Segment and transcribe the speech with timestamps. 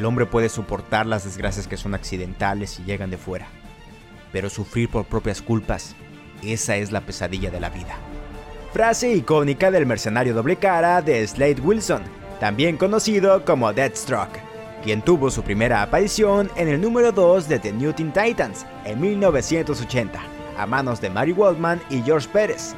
[0.00, 3.48] El hombre puede soportar las desgracias que son accidentales y llegan de fuera,
[4.32, 5.94] pero sufrir por propias culpas,
[6.42, 7.98] esa es la pesadilla de la vida.
[8.72, 12.00] Frase icónica del mercenario doble cara de Slade Wilson,
[12.40, 14.40] también conocido como Deathstroke,
[14.82, 19.02] quien tuvo su primera aparición en el número 2 de The New Teen Titans en
[19.02, 20.18] 1980,
[20.56, 22.74] a manos de Mary Waldman y George Pérez.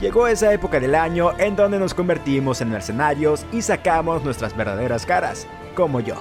[0.00, 5.04] Llegó esa época del año en donde nos convertimos en mercenarios y sacamos nuestras verdaderas
[5.04, 6.14] caras, como yo.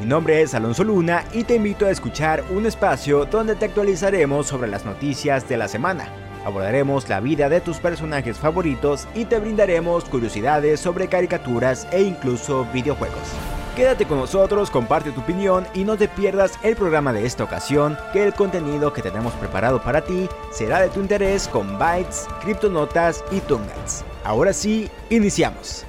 [0.00, 4.48] Mi nombre es Alonso Luna y te invito a escuchar un espacio donde te actualizaremos
[4.48, 6.08] sobre las noticias de la semana.
[6.44, 12.66] Abordaremos la vida de tus personajes favoritos y te brindaremos curiosidades sobre caricaturas e incluso
[12.72, 13.22] videojuegos.
[13.76, 17.96] Quédate con nosotros, comparte tu opinión y no te pierdas el programa de esta ocasión,
[18.12, 23.24] que el contenido que tenemos preparado para ti será de tu interés con bytes, criptonotas
[23.30, 24.04] y tungats.
[24.24, 25.86] Ahora sí, iniciamos.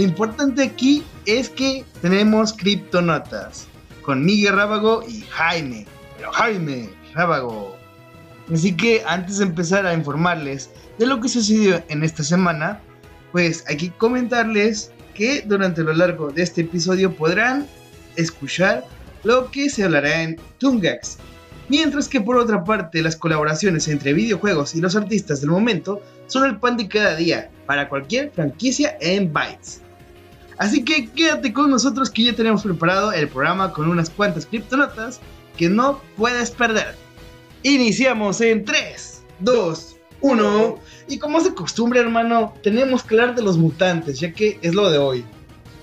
[0.00, 3.66] Lo importante aquí es que tenemos criptonotas
[4.00, 5.86] con Miguel Rábago y Jaime.
[6.16, 7.76] Pero Jaime Rábago.
[8.50, 12.80] Así que antes de empezar a informarles de lo que sucedió en esta semana,
[13.30, 17.66] pues hay que comentarles que durante lo largo de este episodio podrán
[18.16, 18.86] escuchar
[19.22, 21.18] lo que se hablará en Tungax.
[21.68, 26.46] Mientras que por otra parte las colaboraciones entre videojuegos y los artistas del momento son
[26.46, 29.82] el pan de cada día para cualquier franquicia en Bytes.
[30.60, 35.18] Así que quédate con nosotros que ya tenemos preparado el programa con unas cuantas criptonotas
[35.56, 36.96] que no puedes perder.
[37.62, 40.78] Iniciamos en 3, 2, 1.
[41.08, 44.74] Y como es de costumbre, hermano, tenemos que hablar de los mutantes, ya que es
[44.74, 45.24] lo de hoy.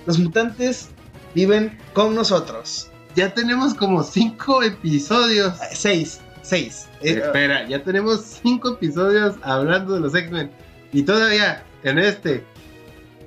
[0.06, 0.90] Los mutantes
[1.34, 2.88] viven con nosotros.
[3.16, 5.54] Ya tenemos como 5 episodios.
[5.72, 6.88] 6, 6.
[7.02, 10.52] Espera, ya tenemos 5 episodios hablando de los X-Men.
[10.92, 12.44] Y todavía en este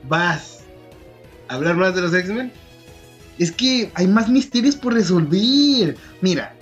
[0.08, 0.51] vas
[1.56, 2.52] hablar más de los X-Men?
[3.38, 5.96] Es que hay más misterios por resolver.
[6.22, 6.56] Mira,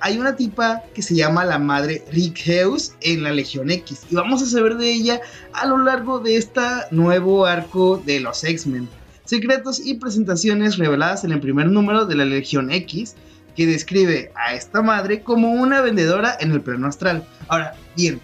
[0.00, 4.02] hay una tipa que se llama la madre Rick Heus en la Legión X.
[4.10, 5.20] Y vamos a saber de ella
[5.52, 6.60] a lo largo de este
[6.90, 8.88] nuevo arco de los X-Men.
[9.24, 13.14] Secretos y presentaciones reveladas en el primer número de la Legión X,
[13.56, 17.26] que describe a esta madre como una vendedora en el plano astral.
[17.48, 18.20] Ahora, bien,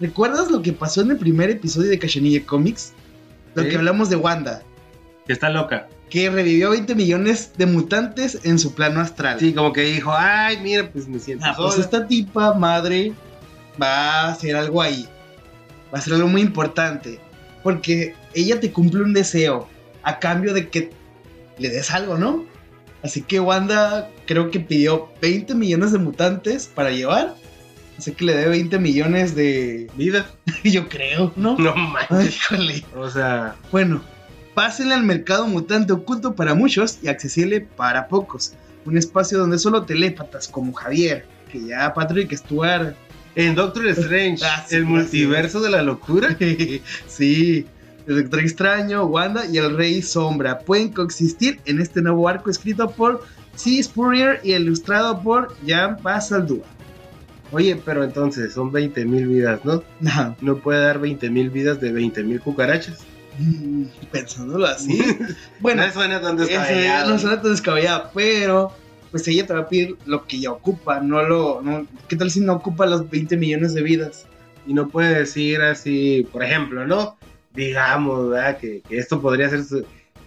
[0.00, 2.92] ¿recuerdas, lo que pasó en el primer episodio de Cachanilla Comics?
[3.54, 4.62] Lo que hablamos de Wanda.
[5.26, 5.88] Que está loca.
[6.10, 9.40] Que revivió 20 millones de mutantes en su plano astral.
[9.40, 11.44] Sí, como que dijo, ay, mira, pues me siento.
[11.46, 13.12] Ah, pues esta tipa, madre,
[13.80, 15.08] va a hacer algo ahí.
[15.92, 17.18] Va a hacer algo muy importante.
[17.62, 19.68] Porque ella te cumple un deseo
[20.02, 20.90] a cambio de que
[21.58, 22.44] le des algo, ¿no?
[23.02, 27.34] Así que Wanda creo que pidió 20 millones de mutantes para llevar.
[27.98, 30.26] Así que le dé 20 millones de vida.
[30.64, 31.56] Yo creo, ¿no?
[31.58, 32.36] No manches.
[32.36, 32.84] híjole.
[32.96, 33.56] O sea.
[33.70, 34.02] Bueno,
[34.54, 38.54] Pásenle al mercado mutante oculto para muchos y accesible para pocos.
[38.84, 42.94] Un espacio donde solo telépatas como Javier, que ya Patrick Stewart.
[43.34, 46.36] En Doctor Strange, ah, el multiverso de la locura.
[47.08, 47.66] sí,
[48.06, 52.88] el Doctor Extraño, Wanda y el Rey Sombra pueden coexistir en este nuevo arco escrito
[52.90, 53.24] por
[53.56, 53.82] C.
[53.82, 56.64] Spurrier y ilustrado por Jan Basaldúa.
[57.50, 59.82] Oye, pero entonces son 20.000 vidas, ¿no?
[60.00, 60.36] No.
[60.40, 63.04] No puede dar 20.000 vidas de 20.000 cucarachas.
[64.12, 65.00] Pensándolo así.
[65.60, 67.10] bueno, no suena tan descabellado.
[67.10, 68.72] no suena tan descabellado, pero
[69.10, 71.62] pues ella te va a pedir lo que ella ocupa, no lo.
[71.62, 74.26] No, ¿Qué tal si no ocupa los 20 millones de vidas?
[74.66, 77.16] Y no puede decir así, por ejemplo, ¿no?
[77.54, 78.58] Digamos, ¿verdad?
[78.58, 79.84] Que, esto podría ser su...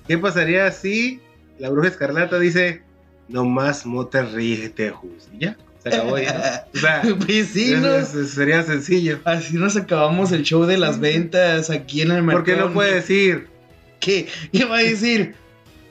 [0.08, 1.20] ¿Qué pasaría si
[1.60, 2.82] la bruja escarlata dice,
[3.28, 4.94] no más mote ríete,
[5.34, 5.58] y ya?
[5.90, 6.68] Se acabó ya.
[6.74, 7.74] O sea, pues sí,
[8.28, 9.20] sería sencillo.
[9.26, 12.46] Así nos acabamos el show de las ventas aquí en el mercado.
[12.46, 13.48] ¿Por qué no puede decir?
[14.00, 14.28] ¿Qué?
[14.52, 15.36] ¿Qué va a decir?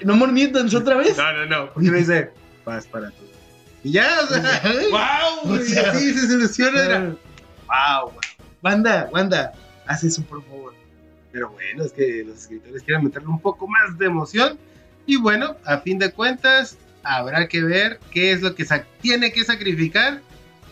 [0.03, 1.17] ¿No mormientan otra vez?
[1.17, 1.73] No, no, no.
[1.73, 2.31] Porque no dice
[2.65, 3.31] paz para todos.
[3.83, 4.63] Y ya, o sea,
[5.45, 7.17] wow, o sea, sí se soluciona.
[7.67, 8.13] Wow,
[8.63, 9.53] Wanda, Wanda,
[9.87, 10.75] haz eso por favor.
[11.33, 14.59] Pero bueno, es que los escritores quieren meterle un poco más de emoción.
[15.07, 18.67] Y bueno, a fin de cuentas, habrá que ver qué es lo que
[19.01, 20.21] tiene que sacrificar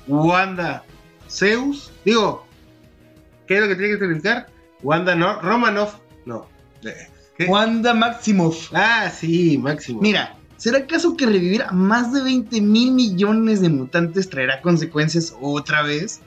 [0.07, 0.85] Wanda
[1.31, 1.93] Zeus.
[2.05, 2.47] Digo,
[3.47, 4.47] ¿qué es lo que tiene que sacrificar?
[4.83, 5.97] Wanda no, Romanoff,
[6.27, 6.49] no.
[7.49, 8.71] Wanda Maximoff.
[8.75, 10.03] Ah, sí, Maximoff.
[10.03, 15.35] Mira, ¿será acaso que revivir a más de 20 mil millones de mutantes traerá consecuencias
[15.41, 16.21] otra vez?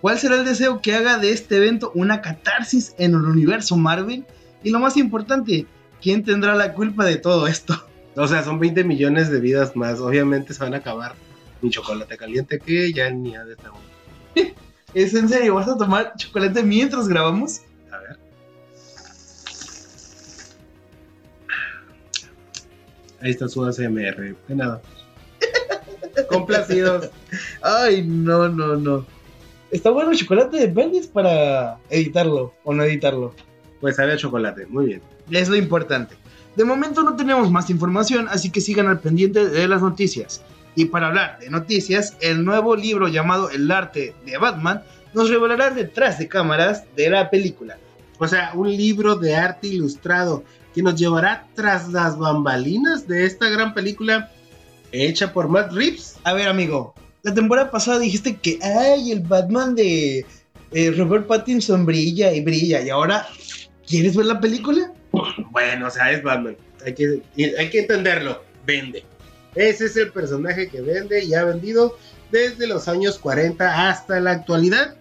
[0.00, 4.24] ¿Cuál será el deseo que haga de este evento una catarsis en el universo Marvel?
[4.64, 5.66] Y lo más importante,
[6.00, 7.86] ¿quién tendrá la culpa de todo esto?
[8.16, 10.00] O sea, son 20 millones de vidas más.
[10.00, 11.14] Obviamente se van a acabar
[11.60, 13.72] mi chocolate caliente que ya ni ha de estar.
[14.94, 15.54] ¿Es en serio?
[15.54, 17.62] ¿Vas a tomar chocolate mientras grabamos?
[17.90, 18.18] A ver.
[23.22, 24.36] Ahí está su ASMR.
[24.48, 24.82] De nada.
[26.28, 27.08] Complacidos.
[27.62, 29.06] Ay, no, no, no.
[29.70, 33.34] Está bueno el chocolate de Bendis para editarlo o no editarlo.
[33.80, 34.66] Pues había chocolate.
[34.66, 35.02] Muy bien.
[35.30, 36.14] Es lo importante.
[36.56, 40.42] De momento no tenemos más información, así que sigan al pendiente de las noticias.
[40.74, 44.82] Y para hablar de noticias, el nuevo libro llamado El arte de Batman
[45.14, 47.78] nos revelará detrás de cámaras de la película.
[48.18, 50.44] O sea, un libro de arte ilustrado
[50.74, 54.30] que nos llevará tras las bambalinas de esta gran película
[54.92, 56.16] hecha por Matt Reeves.
[56.24, 60.24] A ver, amigo, la temporada pasada dijiste que, ay, el Batman de
[60.72, 63.26] eh, Robert Pattinson brilla y brilla, y ahora,
[63.86, 64.92] ¿quieres ver la película?
[65.50, 66.56] Bueno, o sea, es Batman.
[66.84, 67.22] Hay que,
[67.58, 68.42] hay que entenderlo.
[68.66, 69.04] Vende.
[69.54, 71.98] Ese es el personaje que vende y ha vendido
[72.30, 74.96] desde los años 40 hasta la actualidad.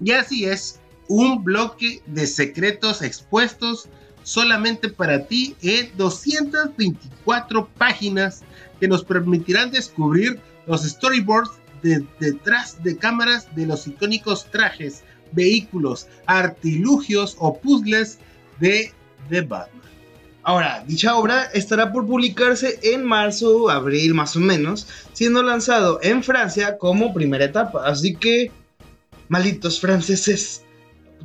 [0.00, 3.88] Y así es, un bloque de secretos expuestos
[4.22, 8.42] solamente para ti en 224 páginas
[8.80, 11.52] que nos permitirán descubrir los storyboards
[11.82, 15.02] de, detrás de cámaras de los icónicos trajes,
[15.32, 18.18] vehículos, artilugios o puzzles
[18.58, 18.92] de
[19.28, 19.86] The Batman.
[20.42, 26.22] Ahora, dicha obra estará por publicarse en marzo, abril más o menos, siendo lanzado en
[26.22, 27.84] Francia como primera etapa.
[27.84, 28.52] Así que,
[29.28, 30.62] malditos franceses,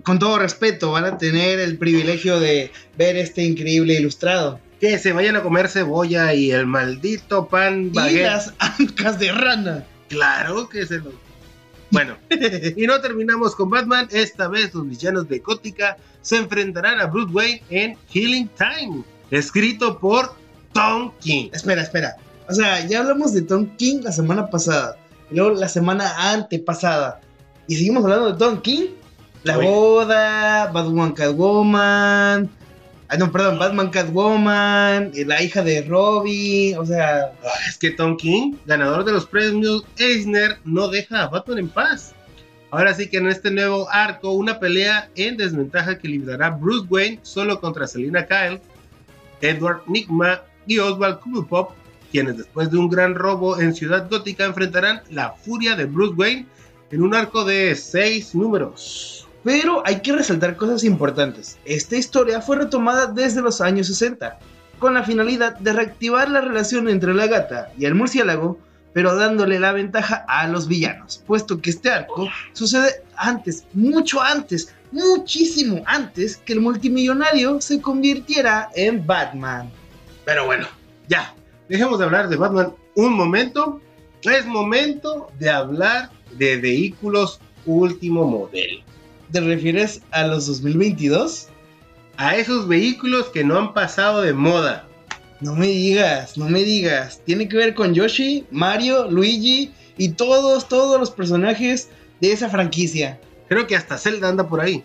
[0.01, 4.59] con todo respeto, van a tener el privilegio de ver este increíble ilustrado.
[4.79, 8.21] Que se vayan a comer cebolla y el maldito pan baguette.
[8.21, 9.85] Y las ancas de rana.
[10.09, 11.11] Claro que se lo
[11.91, 12.15] bueno,
[12.75, 14.07] y no terminamos con Batman.
[14.11, 19.99] Esta vez los villanos de Gótica se enfrentarán a Bruce Wayne en Killing Time, escrito
[19.99, 20.35] por
[20.73, 21.49] Tom King.
[21.53, 22.15] Espera, espera.
[22.49, 24.97] O sea, ya hablamos de Tom King la semana pasada,
[25.29, 27.21] y luego la semana antepasada.
[27.67, 28.87] Y seguimos hablando de Tom King.
[29.43, 32.49] La boda, Batman Catwoman,
[33.13, 37.33] Ah, no, perdón, Batman Catwoman, la hija de Robin, o sea.
[37.43, 41.67] Ah, es que Tom King, ganador de los premios Eisner, no deja a Batman en
[41.67, 42.15] paz.
[42.69, 47.19] Ahora sí que en este nuevo arco, una pelea en desventaja que librará Bruce Wayne
[47.21, 48.61] solo contra Selina Kyle,
[49.41, 51.75] Edward Nigma y Oswald Cobblepot,
[52.13, 56.45] quienes después de un gran robo en Ciudad Gótica enfrentarán la furia de Bruce Wayne
[56.91, 59.27] en un arco de seis números.
[59.43, 61.57] Pero hay que resaltar cosas importantes.
[61.65, 64.37] Esta historia fue retomada desde los años 60,
[64.79, 68.59] con la finalidad de reactivar la relación entre la gata y el murciélago,
[68.93, 74.73] pero dándole la ventaja a los villanos, puesto que este arco sucede antes, mucho antes,
[74.91, 79.71] muchísimo antes que el multimillonario se convirtiera en Batman.
[80.25, 80.67] Pero bueno,
[81.07, 81.33] ya,
[81.69, 83.81] dejemos de hablar de Batman un momento.
[84.23, 88.83] Es momento de hablar de vehículos último modelo.
[89.31, 91.47] ¿Te refieres a los 2022?
[92.17, 94.87] A esos vehículos que no han pasado de moda.
[95.39, 97.21] No me digas, no me digas.
[97.25, 101.89] Tiene que ver con Yoshi, Mario, Luigi y todos, todos los personajes
[102.19, 103.19] de esa franquicia.
[103.47, 104.83] Creo que hasta Zelda anda por ahí.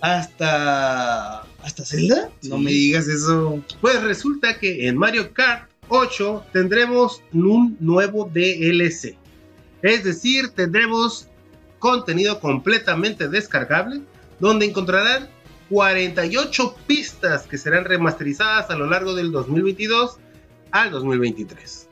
[0.00, 1.42] ¿Hasta.
[1.62, 2.30] ¿Hasta Zelda?
[2.42, 3.62] No me digas eso.
[3.80, 9.16] Pues resulta que en Mario Kart 8 tendremos un nuevo DLC.
[9.82, 11.28] Es decir, tendremos
[11.82, 14.02] contenido completamente descargable,
[14.38, 15.28] donde encontrarán
[15.68, 20.18] 48 pistas que serán remasterizadas a lo largo del 2022
[20.70, 21.88] al 2023.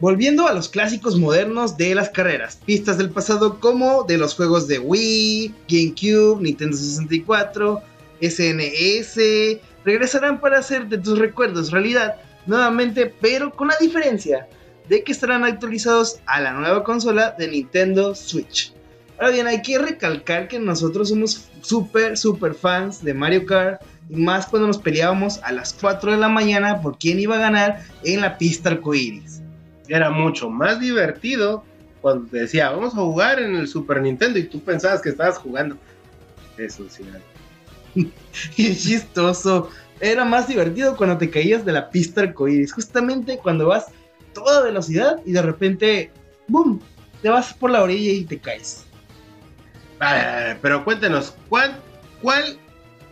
[0.00, 4.68] Volviendo a los clásicos modernos de las carreras, pistas del pasado como de los juegos
[4.68, 7.82] de Wii, GameCube, Nintendo 64,
[8.22, 12.16] SNES, regresarán para hacer de tus recuerdos realidad
[12.46, 14.48] nuevamente, pero con la diferencia
[14.88, 18.75] de que estarán actualizados a la nueva consola de Nintendo Switch.
[19.18, 23.80] Ahora bien, hay que recalcar que nosotros somos súper, súper fans de Mario Kart.
[24.10, 27.40] Y más cuando nos peleábamos a las 4 de la mañana por quién iba a
[27.40, 29.42] ganar en la pista arcoíris.
[29.88, 31.64] Era mucho más divertido
[32.02, 35.38] cuando te decía, vamos a jugar en el Super Nintendo y tú pensabas que estabas
[35.38, 35.76] jugando.
[36.58, 37.04] Eso sí.
[38.56, 39.70] es chistoso.
[39.98, 42.72] Era más divertido cuando te caías de la pista arcoíris.
[42.72, 43.86] Justamente cuando vas
[44.34, 46.10] toda velocidad y de repente,
[46.48, 46.80] ¡boom!
[47.22, 48.85] Te vas por la orilla y te caes
[49.98, 51.80] pero cuéntenos, ¿cuál,
[52.22, 52.58] cuál,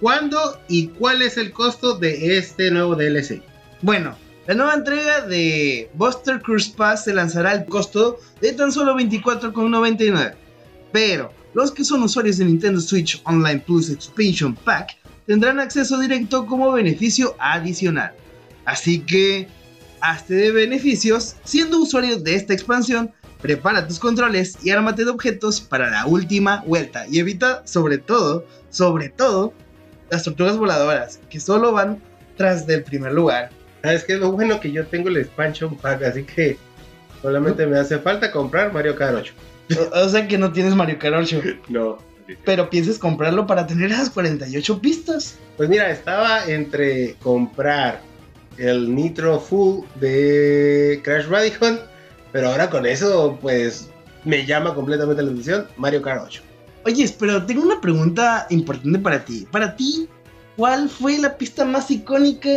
[0.01, 3.43] cuándo y cuál es el costo de este nuevo DLC?
[3.83, 8.95] Bueno, la nueva entrega de Buster Cruise Pass se lanzará al costo de tan solo
[8.95, 10.35] 24,99.
[10.93, 16.47] Pero los que son usuarios de Nintendo Switch Online Plus Expansion Pack tendrán acceso directo
[16.47, 18.13] como beneficio adicional.
[18.67, 19.49] Así que
[20.01, 23.11] hazte de beneficios siendo usuario de esta expansión.
[23.45, 27.05] Prepara tus controles y ármate de objetos para la última vuelta.
[27.11, 29.53] Y evita, sobre todo, sobre todo,
[30.11, 32.01] las tortugas voladoras, que solo van
[32.39, 33.51] tras del primer lugar.
[33.83, 34.61] ¿Sabes qué es lo bueno?
[34.61, 36.57] Que yo tengo el expansion pack, así que
[37.21, 39.35] solamente me hace falta comprar Mario Kart 8.
[39.93, 41.43] O, o sea que no tienes Mario Kart 8.
[41.69, 41.99] No.
[42.47, 45.37] Pero piensas comprarlo para tener las 48 pistas.
[45.59, 48.01] Pues mira, estaba entre comprar
[48.57, 51.91] el Nitro Full de Crash Radical,
[52.35, 53.91] pero ahora con eso, pues
[54.25, 56.43] me llama completamente la atención Mario Kart 8.
[56.85, 59.47] Oye, pero tengo una pregunta importante para ti.
[59.53, 60.09] Para ti,
[60.57, 62.51] ¿cuál fue la pista más icónica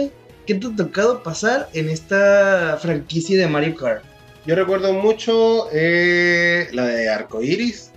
[0.47, 4.03] que te ha tocado pasar en esta franquicia de Mario Kart?
[4.47, 7.91] Yo recuerdo mucho eh, la de Arcoiris.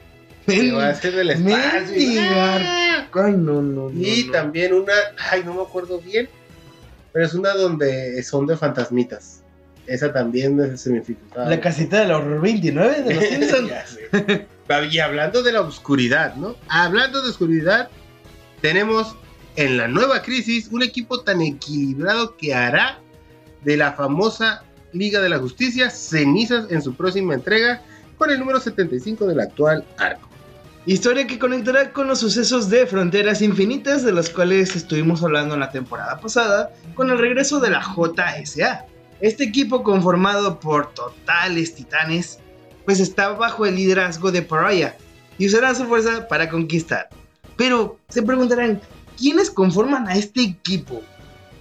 [0.45, 1.81] Que va a ser del espacio.
[1.81, 3.09] Mendiga.
[3.11, 4.33] Ay, no, no, no, Y no.
[4.33, 4.93] también una,
[5.31, 6.29] ay, no me acuerdo bien,
[7.11, 9.40] pero es una donde son de fantasmitas.
[9.91, 11.51] Esa también me dificultaba.
[11.51, 13.73] La casita del horror 29 de los Simpsons.
[14.89, 16.55] Y hablando de la oscuridad, ¿no?
[16.69, 17.91] Hablando de oscuridad,
[18.61, 19.17] tenemos
[19.57, 23.01] en la nueva crisis un equipo tan equilibrado que hará
[23.65, 27.83] de la famosa Liga de la Justicia cenizas en su próxima entrega
[28.17, 30.29] con el número 75 del actual arco.
[30.87, 35.61] Historia que conectará con los sucesos de Fronteras Infinitas de los cuales estuvimos hablando en
[35.61, 38.87] la temporada pasada con el regreso de la JSA.
[39.21, 42.39] Este equipo conformado por totales titanes
[42.87, 44.97] pues está bajo el liderazgo de Pariah
[45.37, 47.09] y usará su fuerza para conquistar.
[47.57, 48.81] Pero se preguntarán,
[49.19, 51.03] ¿quiénes conforman a este equipo?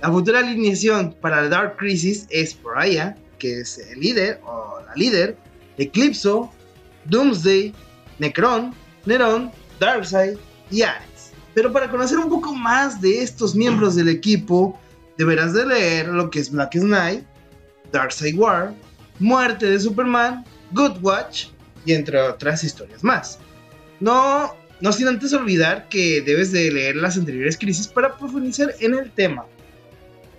[0.02, 4.96] La futura alineación para la Dark Crisis es Pariah, que es el líder o la
[4.96, 5.38] líder,
[5.78, 6.50] Eclipso,
[7.06, 7.74] Doomsday,
[8.20, 8.74] Necron,
[9.06, 10.38] Neron, Darkseid
[10.72, 11.32] y Ares.
[11.54, 14.80] Pero para conocer un poco más de estos miembros del equipo,
[15.18, 17.26] deberás de leer lo que es Black Knight,
[17.92, 18.74] Darkseid War,
[19.20, 21.48] Muerte de Superman, Good Watch
[21.86, 23.40] y entre otras historias más.
[24.00, 28.94] No, no sin antes olvidar que debes de leer las anteriores crisis para profundizar en
[28.94, 29.46] el tema.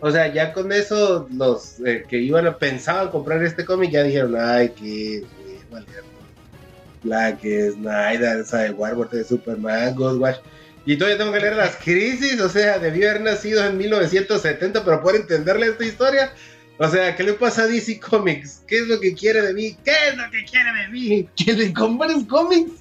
[0.00, 4.02] O sea, ya con eso, los eh, que iban a pensaban comprar este cómic ya
[4.02, 5.25] dijeron, ay, que
[5.71, 5.87] vale,
[7.02, 10.38] Black Knight, Darkseid War, Muerte de Superman, Ghostwatch.
[10.87, 15.02] Y todavía tengo que leer las crisis, o sea, debió haber nacido en 1970 para
[15.02, 16.33] poder entenderle esta historia.
[16.83, 18.63] O sea, ¿qué le pasa a DC Comics?
[18.67, 19.77] ¿Qué es lo que quiere de mí?
[19.85, 21.29] ¿Qué es lo que quiere de mí?
[21.37, 22.73] Que le compres cómics.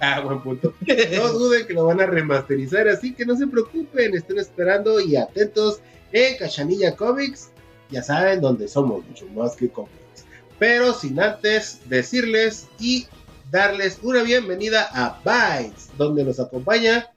[0.00, 0.74] Ah, buen punto.
[1.16, 5.14] No duden que lo van a remasterizar, así que no se preocupen, estén esperando y
[5.14, 5.78] atentos
[6.10, 7.50] en Cachanilla Comics.
[7.90, 10.24] Ya saben dónde somos, mucho más que cómics.
[10.58, 13.06] Pero sin antes decirles y
[13.52, 17.08] darles una bienvenida a Bytes, donde nos acompaña.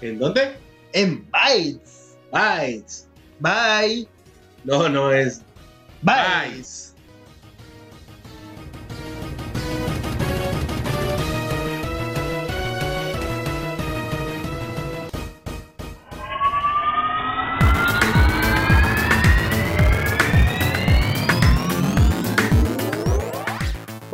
[0.00, 0.52] ¿En dónde?
[0.94, 2.16] En Bytes.
[2.32, 3.08] Bytes.
[3.40, 4.08] Bye.
[4.64, 5.42] No, no es
[6.06, 6.94] Bytes.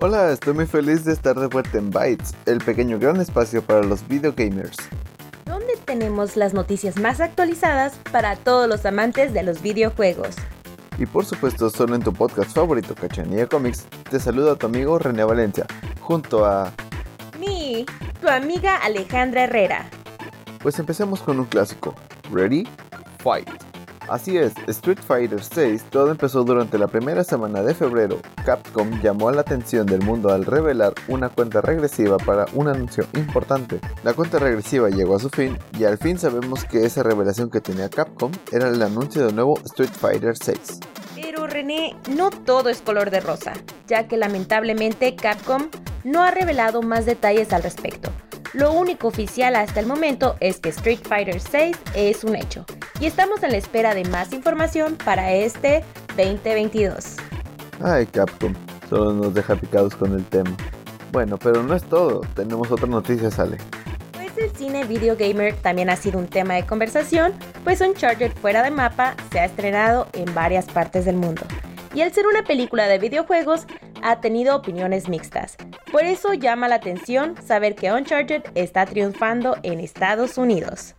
[0.00, 3.82] Hola, estoy muy feliz de estar de vuelta en Bytes, el pequeño gran espacio para
[3.82, 4.76] los videogamers.
[5.44, 10.36] donde tenemos las noticias más actualizadas para todos los amantes de los videojuegos.
[10.98, 15.24] Y por supuesto, solo en tu podcast favorito, Cachanilla Comics, te saluda tu amigo René
[15.24, 15.66] Valencia,
[16.00, 16.72] junto a...
[17.38, 17.84] Mi,
[18.20, 19.88] tu amiga Alejandra Herrera.
[20.62, 21.94] Pues empecemos con un clásico.
[22.30, 22.68] Ready?
[23.18, 23.71] Fight.
[24.12, 28.18] Así es, Street Fighter VI todo empezó durante la primera semana de febrero.
[28.44, 33.80] Capcom llamó la atención del mundo al revelar una cuenta regresiva para un anuncio importante.
[34.04, 37.62] La cuenta regresiva llegó a su fin y al fin sabemos que esa revelación que
[37.62, 41.21] tenía Capcom era el anuncio del nuevo Street Fighter VI.
[41.32, 43.54] Pero René, no todo es color de rosa,
[43.86, 45.70] ya que lamentablemente Capcom
[46.04, 48.10] no ha revelado más detalles al respecto.
[48.52, 52.66] Lo único oficial hasta el momento es que Street Fighter VI es un hecho,
[53.00, 55.82] y estamos en la espera de más información para este
[56.18, 57.16] 2022.
[57.82, 58.52] Ay, Capcom,
[58.90, 60.54] solo nos deja picados con el tema.
[61.12, 63.56] Bueno, pero no es todo, tenemos otra noticia, sale.
[64.36, 67.34] El cine video gamer también ha sido un tema de conversación,
[67.64, 71.42] pues Uncharted fuera de mapa se ha estrenado en varias partes del mundo.
[71.94, 73.66] Y al ser una película de videojuegos,
[74.02, 75.56] ha tenido opiniones mixtas.
[75.90, 80.94] Por eso llama la atención saber que Uncharted está triunfando en Estados Unidos.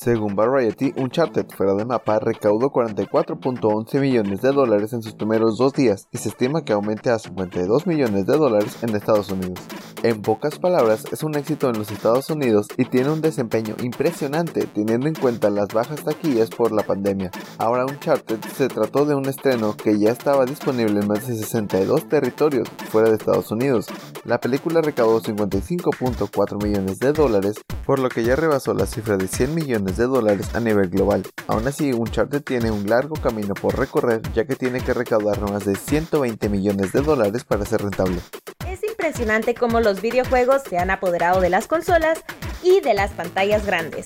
[0.00, 5.72] Según Variety, Uncharted fuera de mapa recaudó 44.11 millones de dólares en sus primeros dos
[5.72, 9.58] días y se estima que aumente a 52 millones de dólares en Estados Unidos.
[10.04, 14.68] En pocas palabras, es un éxito en los Estados Unidos y tiene un desempeño impresionante
[14.72, 17.32] teniendo en cuenta las bajas taquillas por la pandemia.
[17.58, 22.08] Ahora Uncharted se trató de un estreno que ya estaba disponible en más de 62
[22.08, 23.88] territorios fuera de Estados Unidos.
[24.22, 29.26] La película recaudó 55.4 millones de dólares, por lo que ya rebasó la cifra de
[29.26, 31.24] 100 millones de dólares a nivel global.
[31.46, 35.64] Aún así, Uncharted tiene un largo camino por recorrer ya que tiene que recaudar más
[35.64, 38.20] de 120 millones de dólares para ser rentable.
[38.68, 42.24] Es impresionante cómo los videojuegos se han apoderado de las consolas
[42.62, 44.04] y de las pantallas grandes.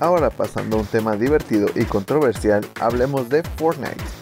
[0.00, 4.19] Ahora pasando a un tema divertido y controversial, hablemos de Fortnite.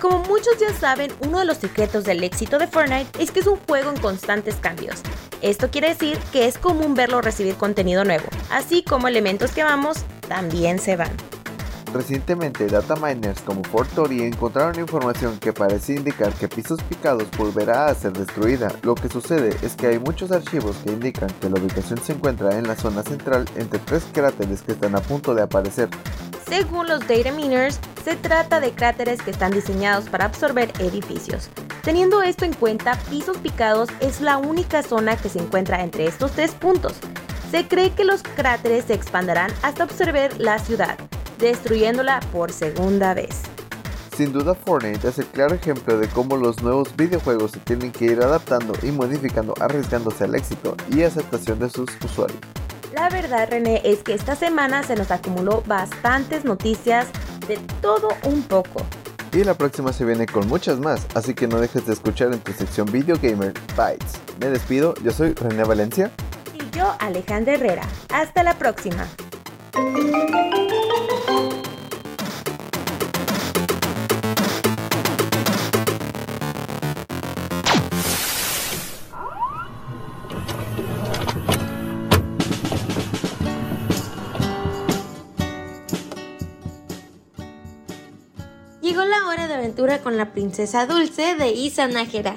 [0.00, 3.46] Como muchos ya saben, uno de los secretos del éxito de Fortnite es que es
[3.48, 5.00] un juego en constantes cambios.
[5.42, 9.98] Esto quiere decir que es común verlo recibir contenido nuevo, así como elementos que vamos
[10.28, 11.37] también se van.
[11.92, 17.94] Recientemente, data miners como Fortori encontraron información que parece indicar que Pisos Picados volverá a
[17.94, 18.70] ser destruida.
[18.82, 22.58] Lo que sucede es que hay muchos archivos que indican que la ubicación se encuentra
[22.58, 25.88] en la zona central entre tres cráteres que están a punto de aparecer.
[26.46, 31.48] Según los data miners, se trata de cráteres que están diseñados para absorber edificios.
[31.82, 36.32] Teniendo esto en cuenta, Pisos Picados es la única zona que se encuentra entre estos
[36.32, 36.94] tres puntos.
[37.50, 40.98] Se cree que los cráteres se expandirán hasta absorber la ciudad
[41.38, 43.42] destruyéndola por segunda vez.
[44.16, 48.06] Sin duda Fortnite es el claro ejemplo de cómo los nuevos videojuegos se tienen que
[48.06, 52.38] ir adaptando y modificando arriesgándose al éxito y aceptación de sus usuarios.
[52.94, 57.06] La verdad René es que esta semana se nos acumuló bastantes noticias
[57.46, 58.84] de todo un poco.
[59.32, 62.40] Y la próxima se viene con muchas más, así que no dejes de escuchar en
[62.40, 64.14] tu sección Video Gamer Bytes.
[64.40, 66.10] Me despido, yo soy René Valencia.
[66.78, 67.82] Yo Alejandra Herrera.
[68.08, 69.08] Hasta la próxima.
[88.80, 92.36] Llegó la hora de aventura con la princesa dulce de Isa Nájera.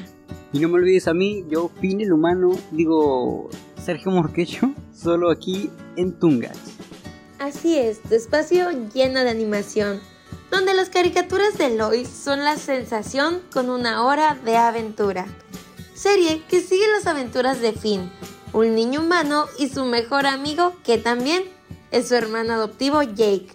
[0.51, 3.51] Y no me olvides a mí, yo, Pin el humano, digo
[3.83, 6.57] Sergio Morquecho, solo aquí en Tungas.
[7.39, 9.99] Así es, tu espacio lleno de animación,
[10.51, 15.25] donde las caricaturas de Lois son la sensación con una hora de aventura.
[15.95, 18.11] Serie que sigue las aventuras de Finn,
[18.53, 21.43] un niño humano y su mejor amigo que también
[21.89, 23.47] es su hermano adoptivo Jake,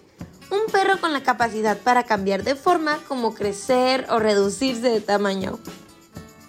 [0.51, 5.59] un perro con la capacidad para cambiar de forma como crecer o reducirse de tamaño.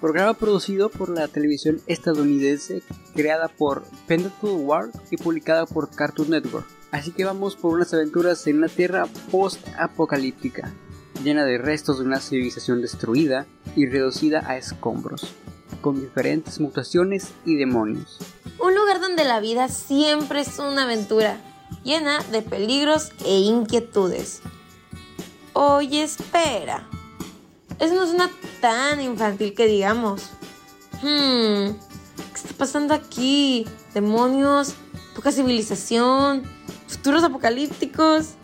[0.00, 2.82] Programa producido por la televisión estadounidense,
[3.16, 6.66] creada por Pendleton Ward y publicada por Cartoon Network.
[6.92, 10.72] Así que vamos por unas aventuras en una tierra post-apocalíptica,
[11.24, 15.34] llena de restos de una civilización destruida y reducida a escombros,
[15.80, 18.18] con diferentes mutaciones y demonios.
[18.60, 21.40] Un lugar donde la vida siempre es una aventura,
[21.82, 24.42] llena de peligros e inquietudes.
[25.54, 26.88] Oye, espera.
[27.78, 30.30] Eso no suena tan infantil que digamos.
[31.02, 31.74] Hmm,
[32.16, 33.66] ¿qué está pasando aquí?
[33.94, 34.74] Demonios,
[35.14, 36.42] poca civilización,
[36.88, 38.34] futuros apocalípticos.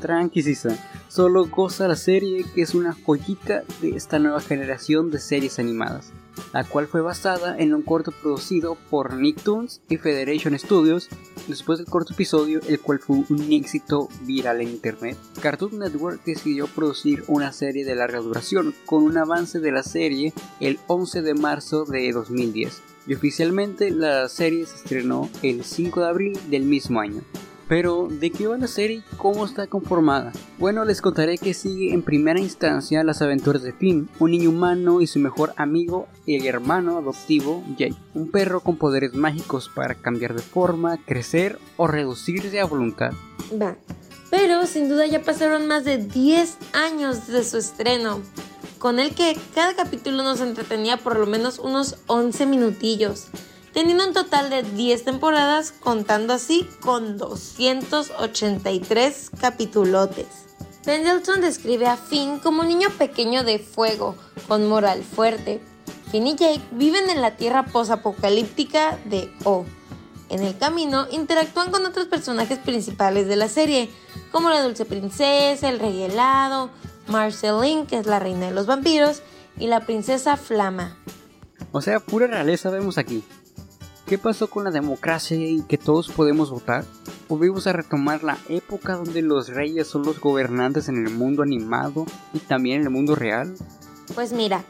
[0.00, 0.76] Tranqui, Sisa.
[1.08, 6.12] Solo goza la serie que es una joyita de esta nueva generación de series animadas,
[6.52, 11.08] la cual fue basada en un corto producido por Nicktoons y Federation Studios
[11.48, 15.16] después del corto episodio, el cual fue un éxito viral en internet.
[15.40, 20.32] Cartoon Network decidió producir una serie de larga duración con un avance de la serie
[20.60, 26.06] el 11 de marzo de 2010 y oficialmente la serie se estrenó el 5 de
[26.06, 27.22] abril del mismo año.
[27.70, 30.32] Pero, ¿de qué va la serie y cómo está conformada?
[30.58, 35.00] Bueno, les contaré que sigue en primera instancia las aventuras de Finn, un niño humano
[35.00, 40.34] y su mejor amigo, el hermano adoptivo Jake, un perro con poderes mágicos para cambiar
[40.34, 43.12] de forma, crecer o reducirse a voluntad.
[43.52, 43.76] Va,
[44.30, 48.20] pero sin duda ya pasaron más de 10 años de su estreno,
[48.80, 53.28] con el que cada capítulo nos entretenía por lo menos unos 11 minutillos
[53.72, 60.26] teniendo un total de 10 temporadas, contando así con 283 capitulotes.
[60.84, 64.16] Pendleton describe a Finn como un niño pequeño de fuego,
[64.48, 65.60] con moral fuerte.
[66.10, 69.64] Finn y Jake viven en la tierra posapocalíptica de O.
[70.30, 73.90] En el camino interactúan con otros personajes principales de la serie,
[74.32, 76.70] como la dulce princesa, el rey helado,
[77.08, 79.22] Marceline, que es la reina de los vampiros,
[79.58, 80.96] y la princesa Flama.
[81.72, 83.22] O sea, pura realeza vemos aquí.
[84.10, 86.84] ¿Qué pasó con la democracia y que todos podemos votar?
[87.28, 92.06] ¿Volvimos a retomar la época donde los reyes son los gobernantes en el mundo animado
[92.34, 93.54] y también en el mundo real?
[94.16, 94.64] Pues mira,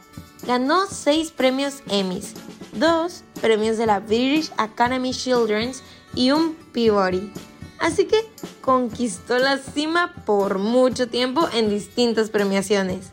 [0.45, 2.35] ganó 6 premios Emmys,
[2.73, 5.81] 2 premios de la British Academy Children's
[6.13, 7.33] y un Peabody.
[7.79, 8.19] Así que
[8.61, 13.09] conquistó la cima por mucho tiempo en distintas premiaciones.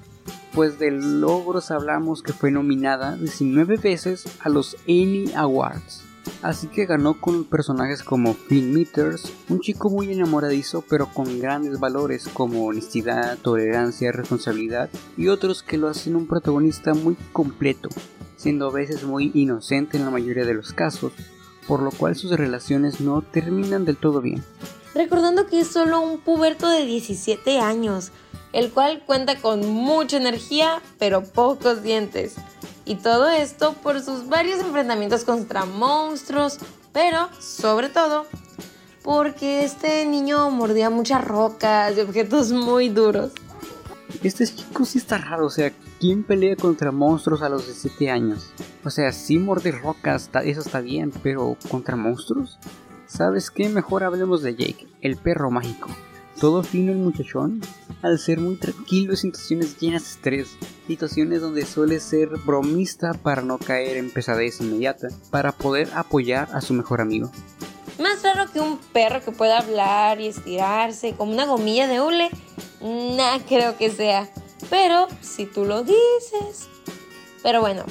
[0.53, 6.03] Pues de logros hablamos que fue nominada 19 veces a los Annie Awards.
[6.43, 11.81] Así que ganó con personajes como Finn Meters, un chico muy enamoradizo pero con grandes
[11.81, 17.89] valores como honestidad, tolerancia, responsabilidad y otros que lo hacen un protagonista muy completo,
[18.37, 21.13] siendo a veces muy inocente en la mayoría de los casos,
[21.67, 24.43] por lo cual sus relaciones no terminan del todo bien.
[24.95, 28.11] Recordando que es solo un puberto de 17 años,
[28.53, 32.37] el cual cuenta con mucha energía pero pocos dientes.
[32.89, 36.59] Y todo esto por sus varios enfrentamientos contra monstruos,
[36.95, 38.25] pero sobre todo
[39.03, 43.33] porque este niño mordía muchas rocas y objetos muy duros.
[44.23, 45.71] Este chico sí está raro, o sea,
[46.01, 48.55] ¿quién pelea contra monstruos a los 17 años?
[48.83, 52.59] O sea, sí morder rocas, eso está bien, pero ¿contra monstruos?
[53.07, 53.69] ¿Sabes qué?
[53.69, 55.91] Mejor hablemos de Jake, el perro mágico.
[56.41, 57.61] Todo fino el muchachón,
[58.01, 63.43] al ser muy tranquilo en situaciones llenas de estrés, situaciones donde suele ser bromista para
[63.43, 67.33] no caer en pesadez inmediata, para poder apoyar a su mejor amigo.
[67.99, 72.31] Más raro que un perro que pueda hablar y estirarse como una gomilla de hule,
[72.81, 74.29] nada creo que sea.
[74.71, 76.69] Pero si tú lo dices.
[77.43, 77.83] Pero bueno,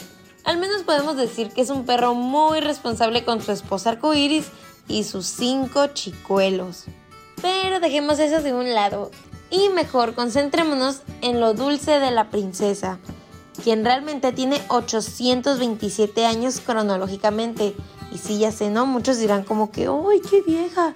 [0.45, 4.45] al menos podemos decir que es un perro muy responsable con su esposa arcoiris
[4.87, 6.85] y sus cinco chicuelos.
[7.41, 9.11] Pero dejemos eso de un lado
[9.49, 12.99] y mejor concentrémonos en lo dulce de la princesa,
[13.63, 17.75] quien realmente tiene 827 años cronológicamente.
[18.11, 18.85] Y si ya sé, ¿no?
[18.85, 20.95] Muchos dirán como que, ¡ay, qué vieja!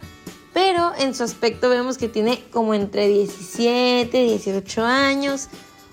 [0.53, 5.47] Pero en su aspecto vemos que tiene como entre 17, 18 años.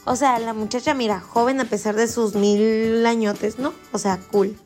[0.04, 3.72] O sea, la muchacha, mira, joven a pesar de sus mil añotes, ¿no?
[3.92, 4.56] O sea, cool.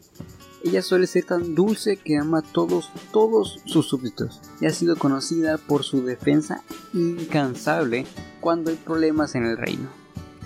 [0.65, 4.97] Ella suele ser tan dulce que ama a todos, todos sus súbditos y ha sido
[4.97, 6.63] conocida por su defensa
[6.95, 8.07] incansable
[8.41, 9.89] cuando hay problemas en el reino.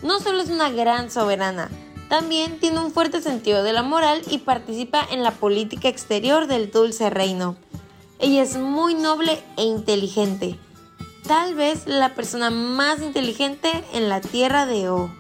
[0.03, 1.71] No solo es una gran soberana,
[2.09, 6.71] también tiene un fuerte sentido de la moral y participa en la política exterior del
[6.71, 7.57] dulce reino.
[8.19, 10.59] Ella es muy noble e inteligente,
[11.27, 15.11] tal vez la persona más inteligente en la tierra de O.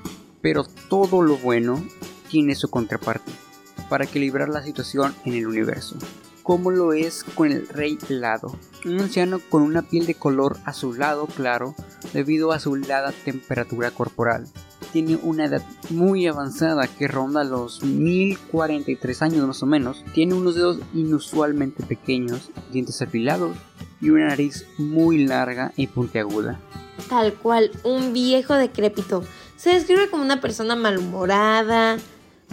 [0.41, 1.85] Pero todo lo bueno
[2.31, 3.46] tiene su contraparte
[3.89, 5.97] para equilibrar la situación en el universo,
[6.43, 11.27] como lo es con el rey helado, un anciano con una piel de color azulado
[11.27, 11.75] claro
[12.13, 14.47] debido a su helada temperatura corporal.
[14.93, 20.05] Tiene una edad muy avanzada que ronda los 1043 años más o menos.
[20.15, 23.57] Tiene unos dedos inusualmente pequeños, dientes afilados
[24.01, 26.61] y una nariz muy larga y puntiaguda.
[27.09, 29.23] Tal cual, un viejo decrépito.
[29.57, 31.97] Se describe como una persona malhumorada,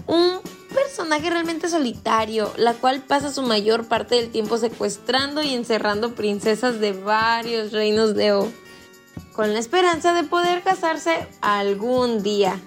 [0.07, 0.39] un
[0.73, 6.79] personaje realmente solitario, la cual pasa su mayor parte del tiempo secuestrando y encerrando princesas
[6.79, 8.51] de varios reinos de O,
[9.33, 12.59] con la esperanza de poder casarse algún día.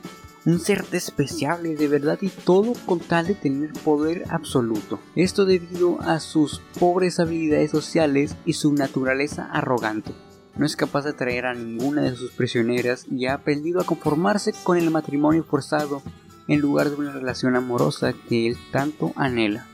[0.45, 5.01] Un ser despreciable de verdad y todo con tal de tener poder absoluto.
[5.17, 10.13] Esto debido a sus pobres habilidades sociales y su naturaleza arrogante.
[10.57, 14.55] No es capaz de atraer a ninguna de sus prisioneras y ha aprendido a conformarse
[14.65, 16.01] con el matrimonio forzado
[16.49, 19.67] en lugar de una relación amorosa que él tanto anhela.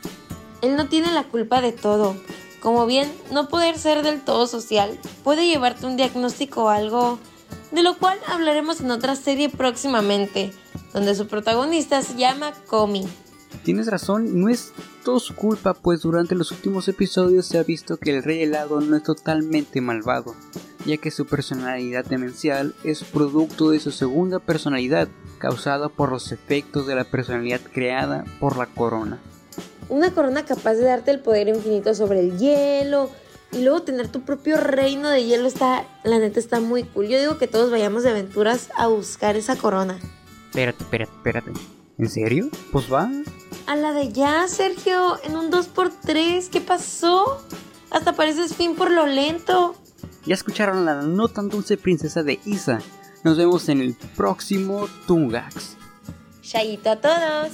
[0.63, 2.17] Él no tiene la culpa de todo.
[2.61, 7.19] Como bien, no poder ser del todo social puede llevarte un diagnóstico o algo
[7.73, 10.53] de lo cual hablaremos en otra serie próximamente,
[10.93, 13.07] donde su protagonista se llama Comi.
[13.65, 14.73] Tienes razón, no es
[15.05, 18.81] todo su culpa, pues durante los últimos episodios se ha visto que el rey helado
[18.81, 20.35] no es totalmente malvado,
[20.85, 26.87] ya que su personalidad demencial es producto de su segunda personalidad, causada por los efectos
[26.87, 29.19] de la personalidad creada por la corona.
[29.89, 33.11] Una corona capaz de darte el poder infinito sobre el hielo
[33.53, 37.09] y luego tener tu propio reino de hielo está, la neta está muy cool.
[37.09, 39.99] Yo digo que todos vayamos de aventuras a buscar esa corona.
[40.47, 41.53] Espérate, espérate, espérate.
[41.99, 42.49] ¿En serio?
[42.73, 43.11] Pues va.
[43.67, 47.43] A la de ya, Sergio, en un 2x3, ¿qué pasó?
[47.91, 49.77] Hasta pareces fin por lo lento.
[50.25, 52.81] Ya escucharon la no tan dulce princesa de Isa.
[53.25, 55.77] Nos vemos en el próximo Tungax.
[56.43, 57.53] Chayito a todos.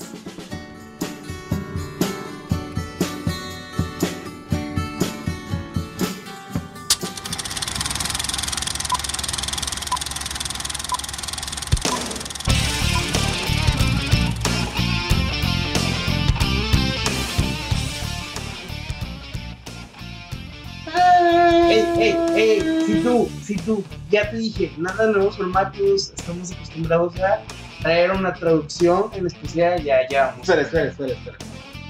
[23.49, 27.41] Si tú, ya te dije, nada de nuevos formatos, estamos acostumbrados a
[27.81, 30.27] traer una traducción en especial, ya, ya.
[30.27, 30.41] vamos.
[30.47, 31.39] Espera, espera, espera, espera.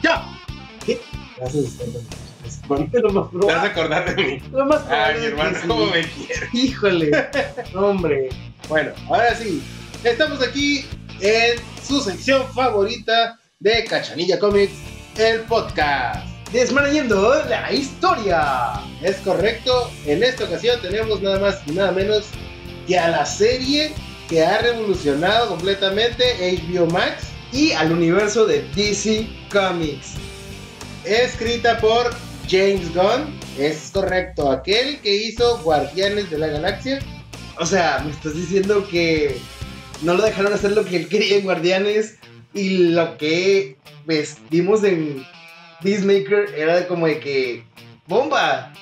[0.01, 0.25] ¡Ya!
[1.37, 2.09] Gracias, Stephanie.
[2.68, 3.68] Lo más Te vas a probable.
[3.71, 4.42] acordar de mí.
[4.53, 6.49] Lo más Ay, probable mi es hermano, cómo me quiere.
[6.53, 7.29] Híjole.
[7.75, 8.29] Hombre.
[8.68, 9.61] Bueno, ahora sí.
[10.05, 10.87] Estamos aquí
[11.21, 14.75] en su sección favorita de Cachanilla Comics,
[15.16, 16.28] el podcast.
[16.53, 18.73] Desmarañando la historia.
[19.03, 22.25] Es correcto, en esta ocasión tenemos nada más y nada menos
[22.87, 23.93] que a la serie
[24.31, 30.15] que ha revolucionado completamente HBO Max, Y al universo de DC Comics.
[31.05, 32.11] escrita por
[32.49, 33.39] James Gunn.
[33.59, 36.99] Es correcto, aquel que hizo Guardianes de la Galaxia.
[37.59, 39.39] O sea, me estás diciendo que
[40.03, 42.17] no lo dejaron hacer lo que él quería en Guardianes
[42.55, 45.27] y lo que pues, vimos en
[45.83, 47.64] Peacemaker era como de que
[48.07, 48.73] bomba.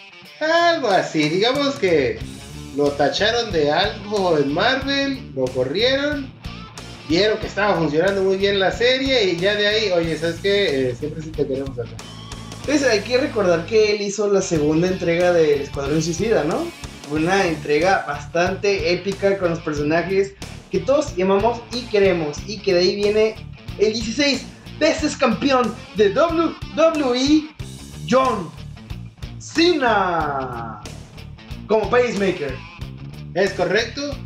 [0.40, 2.18] Algo así, digamos que
[2.76, 6.30] lo tacharon de algo en Marvel, lo corrieron,
[7.09, 10.90] vieron que estaba funcionando muy bien la serie y ya de ahí, oye, ¿sabes qué?
[10.90, 11.96] Eh, siempre sí te queremos acá.
[12.61, 16.66] Entonces hay que recordar que él hizo la segunda entrega del Escuadrón Suicida, ¿no?
[17.11, 20.35] Una entrega bastante épica con los personajes
[20.70, 22.38] que todos llamamos y queremos.
[22.46, 23.37] Y que de ahí viene
[23.78, 24.44] el 16
[24.78, 27.48] veces campeón de WWE,
[28.08, 28.50] John
[29.38, 30.82] Cena.
[31.66, 32.54] Como pacemaker.
[33.34, 34.16] Es correcto,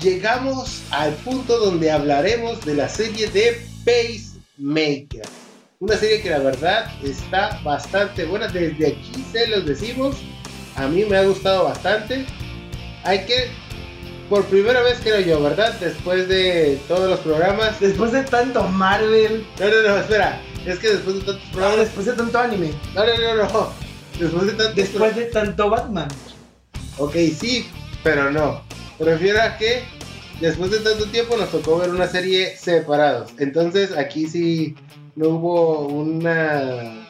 [0.00, 5.22] llegamos al punto donde hablaremos de la serie de Pacemaker.
[5.78, 10.16] Una serie que la verdad está bastante buena, desde aquí se los decimos,
[10.76, 12.26] a mí me ha gustado bastante.
[13.04, 13.48] Hay que,
[14.30, 15.74] por primera vez creo yo, ¿verdad?
[15.80, 17.80] Después de todos los programas.
[17.80, 21.78] Después de tanto Marvel, No, no, no, espera, es que después de tantos no, programas...
[21.80, 23.72] después de tanto anime, No, no, no, no,
[24.18, 26.08] después de tantos después de tanto Batman.
[26.98, 27.68] Ok, sí,
[28.04, 28.62] pero no.
[28.98, 29.82] Prefiero a que
[30.40, 33.32] después de tanto tiempo nos tocó ver una serie separados.
[33.38, 34.76] Entonces aquí sí
[35.16, 37.04] no hubo una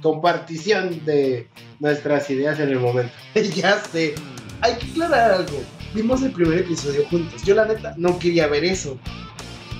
[0.00, 1.48] compartición de
[1.80, 3.12] nuestras ideas en el momento.
[3.34, 4.14] ya sé.
[4.62, 5.62] Hay que aclarar algo.
[5.94, 7.42] Vimos el primer episodio juntos.
[7.42, 8.98] Yo la neta no quería ver eso.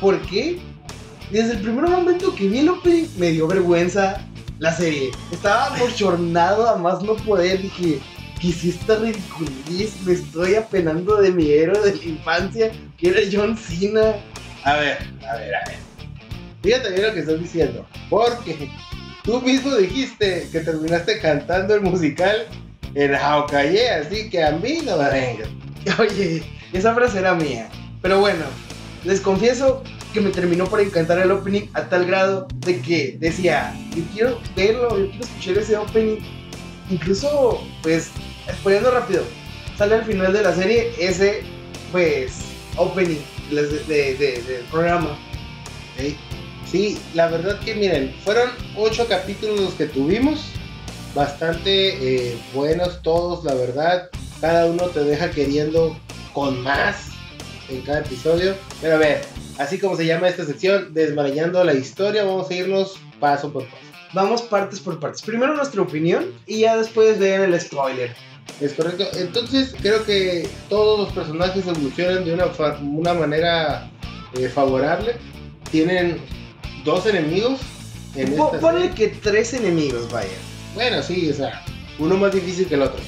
[0.01, 0.59] ¿Por qué?
[1.31, 4.21] Desde el primer momento que vi el opening me dio vergüenza
[4.59, 5.11] la serie.
[5.31, 7.63] Estaba bochornado a más no poder.
[7.63, 7.99] Dije,
[8.41, 9.95] ¿qué es esta ridiculez?
[10.05, 14.17] Me estoy apenando de mi héroe de la infancia, que era John Cena.
[14.65, 15.79] A ver, a ver, a ver.
[16.63, 17.87] Fíjate bien lo que estás diciendo.
[18.11, 18.71] Porque
[19.25, 22.47] tú mismo dijiste que terminaste cantando el musical
[22.95, 25.49] en Hawkeye, así que a mí no me vengas.
[25.99, 26.43] Oye,
[26.73, 27.69] esa frase era mía.
[28.01, 28.45] Pero bueno,
[29.05, 33.75] les confieso que me terminó por encantar el opening a tal grado de que decía,
[33.97, 36.19] yo quiero verlo, yo quiero escuchar ese opening.
[36.91, 38.11] Incluso, pues,
[38.59, 39.23] spoileando rápido,
[39.79, 41.43] sale al final de la serie ese,
[41.91, 42.33] pues,
[42.77, 45.17] opening de- de- de- del programa.
[46.71, 50.47] Sí, la verdad que miren, fueron ocho capítulos los que tuvimos,
[51.15, 54.09] bastante eh, buenos todos, la verdad.
[54.43, 55.97] Cada uno te deja queriendo
[56.35, 57.11] con más
[57.69, 58.57] en cada episodio.
[58.81, 59.23] Pero a ver,
[59.59, 63.77] así como se llama esta sección, desmarañando la historia, vamos a irnos paso por paso.
[64.13, 65.23] Vamos partes por partes.
[65.23, 68.17] Primero nuestra opinión y ya después vean el spoiler.
[68.61, 69.07] Es correcto.
[69.15, 72.47] Entonces creo que todos los personajes evolucionan de una,
[72.83, 73.89] una manera
[74.35, 75.15] eh, favorable.
[75.71, 76.21] Tienen
[76.85, 77.61] dos enemigos.
[78.17, 80.29] En Ponle que tres enemigos, vaya.
[80.75, 81.65] Bueno, sí, o sea,
[82.01, 83.01] uno más difícil que el otro.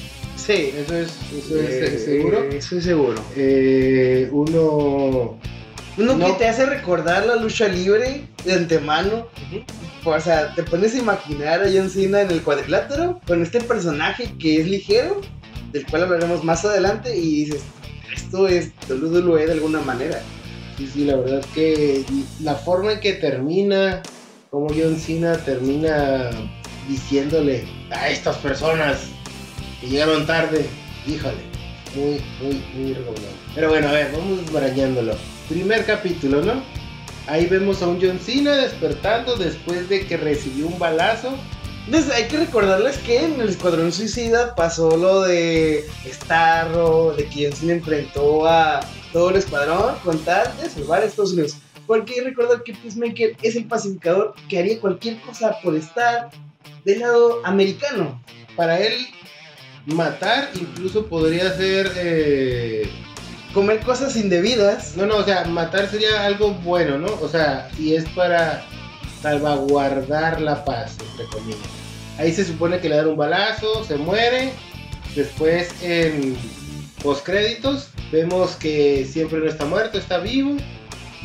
[0.45, 2.43] Sí, Eso es, eso es Eh, eh, seguro.
[2.43, 3.23] Eso es seguro.
[3.35, 5.39] Eh, uno.
[5.97, 6.25] Uno No.
[6.27, 9.27] que te hace recordar la lucha libre de antemano.
[10.03, 14.29] O sea, te pones a imaginar a John Cena en el cuadrilátero con este personaje
[14.37, 15.21] que es ligero,
[15.71, 17.61] del cual hablaremos más adelante, y dices,
[18.15, 20.21] esto es WWE de alguna manera.
[20.77, 22.03] Sí, sí, la verdad que
[22.43, 24.03] la forma en que termina,
[24.51, 26.29] como John Cena termina
[26.89, 29.07] diciéndole a estas personas
[29.87, 30.65] llegaron tarde,
[31.07, 31.37] híjole,
[31.95, 33.37] muy, muy, muy recomendable.
[33.53, 35.15] Pero bueno, a ver, vamos desmarañándolo.
[35.49, 36.63] Primer capítulo, ¿no?
[37.27, 41.35] Ahí vemos a un John Cena despertando después de que recibió un balazo.
[41.85, 47.45] Entonces hay que recordarles que en el Escuadrón Suicida pasó lo de Starro, de que
[47.45, 51.57] John Cena enfrentó a todo el escuadrón con tal de salvar a Estados Unidos.
[51.87, 56.29] Porque recordar que Peacemaker es el pacificador que haría cualquier cosa por estar
[56.83, 58.21] del lado americano.
[58.55, 58.93] Para él,
[59.85, 61.91] matar incluso podría ser...
[61.97, 62.89] eh,
[63.53, 64.97] Comer cosas indebidas.
[64.97, 67.07] No, no, o sea, matar sería algo bueno, ¿no?
[67.21, 68.65] O sea, si es para
[69.21, 71.61] salvaguardar la paz, entre comillas.
[72.17, 74.51] Ahí se supone que le dan un balazo, se muere.
[75.15, 76.35] Después en
[77.01, 80.57] postcréditos vemos que siempre no está muerto, está vivo.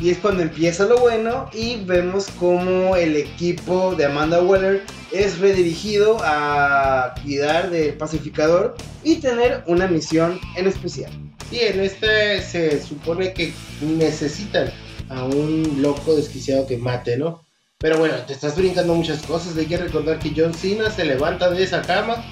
[0.01, 5.39] Y es cuando empieza lo bueno y vemos cómo el equipo de Amanda Waller es
[5.39, 11.11] redirigido a cuidar del pacificador y tener una misión en especial.
[11.51, 14.71] Y en este se supone que necesitan
[15.09, 17.45] a un loco desquiciado que mate, ¿no?
[17.79, 19.57] Pero bueno, te estás brincando muchas cosas.
[19.57, 22.25] Hay que recordar que John Cena se levanta de esa cama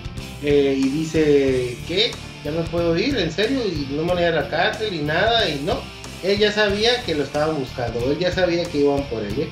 [0.43, 2.13] eh, y dice, ¿qué?
[2.45, 5.49] Ya no puedo ir, en serio, y no me voy a la cárcel y nada,
[5.49, 5.81] y no.
[6.23, 9.49] Él ya sabía que lo estaban buscando, él ya sabía que iban por él, ¿eh?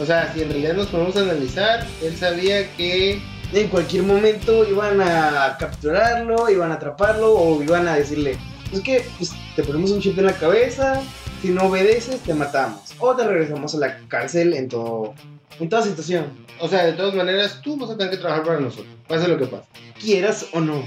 [0.00, 3.20] O sea, si en realidad nos ponemos a analizar, él sabía que
[3.52, 8.36] En cualquier momento iban a capturarlo, iban a atraparlo o iban a decirle,
[8.72, 11.00] es que pues, te ponemos un chip en la cabeza,
[11.40, 15.14] si no obedeces te matamos o te regresamos a la cárcel en todo
[15.60, 16.26] en toda situación,
[16.60, 19.38] O sea, de todas maneras, tú vas a tener que trabajar para nosotros, pase lo
[19.38, 19.64] que pase.
[19.98, 20.84] quieras o no.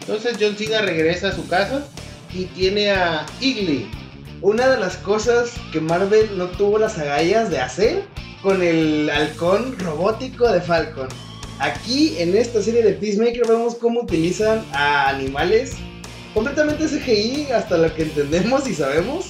[0.00, 1.84] Entonces John Cena regresa a su casa
[2.32, 3.90] y tiene a Igly.
[4.42, 8.04] Una de las cosas que Marvel no tuvo las agallas de hacer
[8.42, 11.08] con el halcón robótico de Falcon.
[11.60, 15.74] Aquí en esta serie de Peacemaker vemos cómo utilizan a animales
[16.34, 19.26] completamente CGI hasta lo que entendemos y sabemos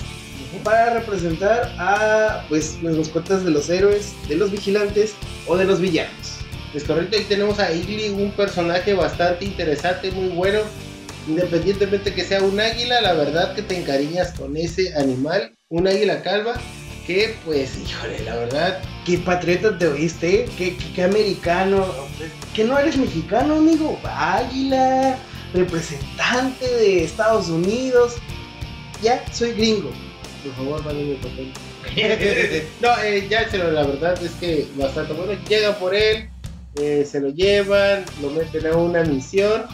[0.64, 5.14] para representar a pues las mascotas de los héroes, de los vigilantes
[5.46, 6.38] o de los villanos.
[6.74, 10.60] Es correcto, ahí tenemos a Igly, un personaje bastante interesante, muy bueno.
[11.28, 16.22] Independientemente que sea un águila, la verdad que te encariñas con ese animal, un águila
[16.22, 16.54] calva,
[17.06, 20.44] que pues, híjole, la verdad, ¿Qué patriota te oíste?
[20.56, 21.84] ¿Qué, qué, qué americano?
[22.54, 23.98] ¿Que no eres mexicano, amigo?
[24.04, 25.18] Águila,
[25.52, 28.14] representante de Estados Unidos.
[29.02, 29.90] Ya, soy gringo.
[30.44, 31.52] por favor, dame mi papel.
[32.80, 35.32] no, eh, ya se lo, la verdad es que bastante bueno.
[35.48, 36.28] Llega por él,
[36.76, 39.64] eh, se lo llevan, lo meten a una misión.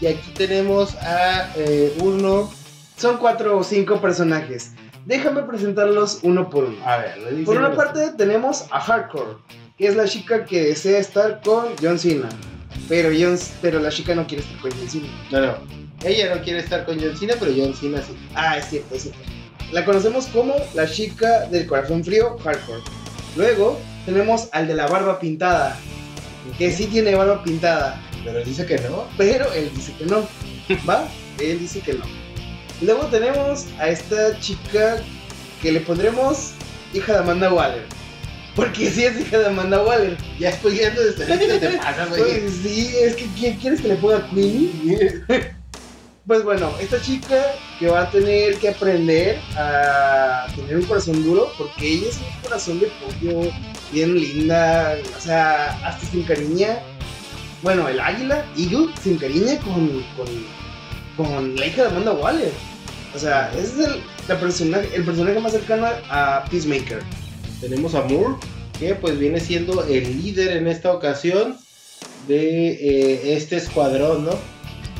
[0.00, 2.52] Y aquí tenemos a eh, uno.
[2.96, 4.74] Son cuatro o cinco personajes.
[5.10, 6.76] Déjame presentarlos uno por uno.
[6.86, 9.38] A ver, le Por una parte tenemos a Hardcore,
[9.76, 12.28] que es la chica que desea estar con John Cena.
[12.88, 15.08] Pero, John, pero la chica no quiere estar con John Cena.
[15.32, 15.54] No, no.
[16.04, 18.16] Ella no quiere estar con John Cena, pero John Cena sí.
[18.36, 19.20] Ah, es cierto, es cierto.
[19.72, 22.82] La conocemos como la chica del corazón frío, Hardcore.
[23.34, 25.76] Luego tenemos al de la barba pintada,
[26.56, 29.08] que sí tiene barba pintada, Pero él dice que no.
[29.18, 30.24] pero él dice que no.
[30.88, 31.08] ¿Va?
[31.40, 32.19] Él dice que no.
[32.80, 34.98] Luego tenemos a esta chica
[35.62, 36.52] que le pondremos
[36.94, 37.84] hija de Amanda Waller.
[38.56, 40.16] Porque sí es hija de Amanda Waller.
[40.38, 42.22] Ya spoileando desde ahorita te pasas, güey.
[42.40, 45.22] Pues sí, es que ¿quién- ¿quieres que le ponga Queenie?
[46.26, 47.42] Pues bueno, esta chica
[47.80, 52.42] que va a tener que aprender a tener un corazón duro, porque ella es un
[52.42, 53.50] corazón de pollo,
[53.90, 56.78] bien linda, o sea, hasta se encariña.
[57.62, 60.26] Bueno, el águila, Eagle, se encariña con, con,
[61.24, 62.52] con la hija de Amanda Waller.
[63.14, 67.02] O sea, ese es el, la personaje, el personaje más cercano a Peacemaker.
[67.60, 68.36] Tenemos a Moore,
[68.78, 71.56] que pues viene siendo el líder en esta ocasión
[72.28, 74.32] de eh, este escuadrón, ¿no?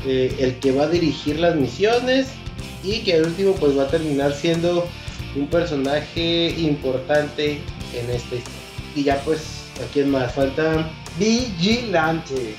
[0.05, 2.27] Eh, el que va a dirigir las misiones
[2.83, 4.87] y que al último pues va a terminar siendo
[5.35, 7.61] un personaje importante
[7.93, 8.59] en esta historia.
[8.95, 9.39] Y ya pues,
[9.81, 10.33] ¿a quién más?
[10.33, 10.89] Falta...
[11.19, 12.55] Vigilante.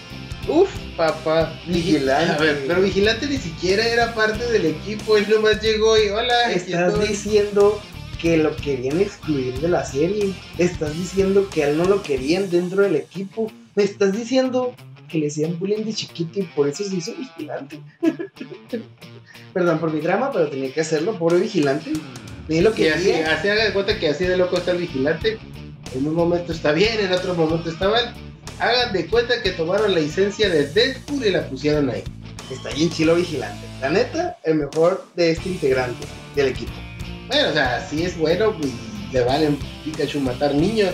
[0.47, 1.53] Uf, papá.
[1.67, 2.33] Vigilante.
[2.33, 6.53] A ver, pero Vigilante ni siquiera era parte del equipo, él nomás llegó y hola.
[6.53, 7.09] Estás estoy".
[7.09, 7.81] diciendo
[8.21, 10.33] que lo querían excluir de la serie.
[10.59, 13.51] Estás diciendo que a él no lo querían dentro del equipo.
[13.75, 14.75] Me estás diciendo
[15.09, 17.81] que le hacían bullying de chiquito y por eso se hizo vigilante.
[19.53, 21.93] Perdón por mi drama, pero tenía que hacerlo, pobre vigilante.
[22.49, 25.39] Ni lo Que así, así haga de cuenta que así de loco está el vigilante.
[25.95, 28.15] En un momento está bien, en otro momento está mal.
[28.63, 32.05] Hagan de cuenta que tomaron la licencia de Deadpool y la pusieron ahí.
[32.49, 33.67] Está bien chilo vigilante.
[33.81, 36.71] La neta, el mejor de este integrante del equipo.
[37.27, 40.93] Bueno, o sea, sí es bueno y le valen Pikachu matar niños.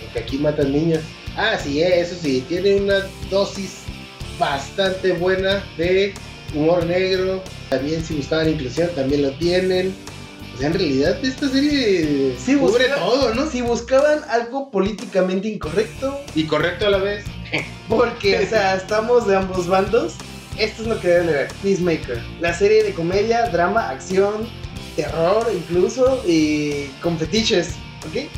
[0.00, 1.00] Porque aquí matan niños.
[1.36, 3.78] Ah, sí, eh, eso sí, tiene una dosis
[4.38, 6.14] bastante buena de
[6.54, 7.42] humor negro.
[7.70, 9.92] También si buscaban inclusión, también lo tienen.
[10.54, 13.48] O sea, en realidad esta serie Sí, cubre todo, ¿no?
[13.50, 17.24] Si buscaban algo políticamente incorrecto, Y correcto a la vez.
[17.88, 20.14] Porque, o sea, estamos de ambos bandos.
[20.58, 21.48] Esto es lo que deben de ver.
[21.62, 22.22] Peacemaker.
[22.40, 24.46] La serie de comedia, drama, acción,
[24.96, 26.22] terror incluso.
[26.26, 27.70] Y con fetiches.
[28.06, 28.28] ¿Ok?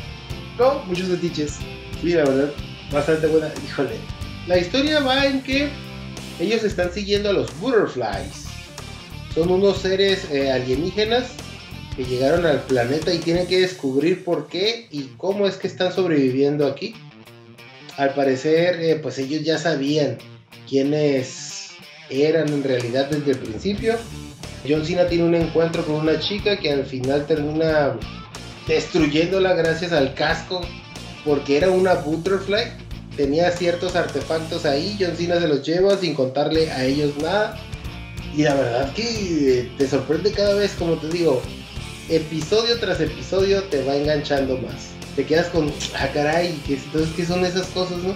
[0.57, 1.55] Con muchos fetiches.
[2.01, 2.51] Sí, la verdad,
[2.91, 3.51] bastante buena.
[3.65, 3.95] Híjole.
[4.47, 5.69] La historia va en que
[6.39, 8.45] ellos están siguiendo a los Butterflies.
[9.33, 11.27] Son unos seres eh, alienígenas
[11.95, 15.93] que llegaron al planeta y tienen que descubrir por qué y cómo es que están
[15.93, 16.93] sobreviviendo aquí.
[17.97, 20.17] Al parecer, eh, pues ellos ya sabían
[20.67, 21.69] quiénes
[22.09, 23.95] eran en realidad desde el principio.
[24.67, 27.97] John Cena tiene un encuentro con una chica que al final termina
[28.67, 30.61] destruyéndola gracias al casco,
[31.23, 32.63] porque era una Butterfly,
[33.15, 37.57] tenía ciertos artefactos ahí, John Cena se los lleva sin contarle a ellos nada.
[38.35, 41.41] Y la verdad que te sorprende cada vez, como te digo,
[42.09, 44.89] episodio tras episodio te va enganchando más.
[45.15, 48.13] Te quedas con, ah caray, ¿qué, entonces qué son esas cosas, no?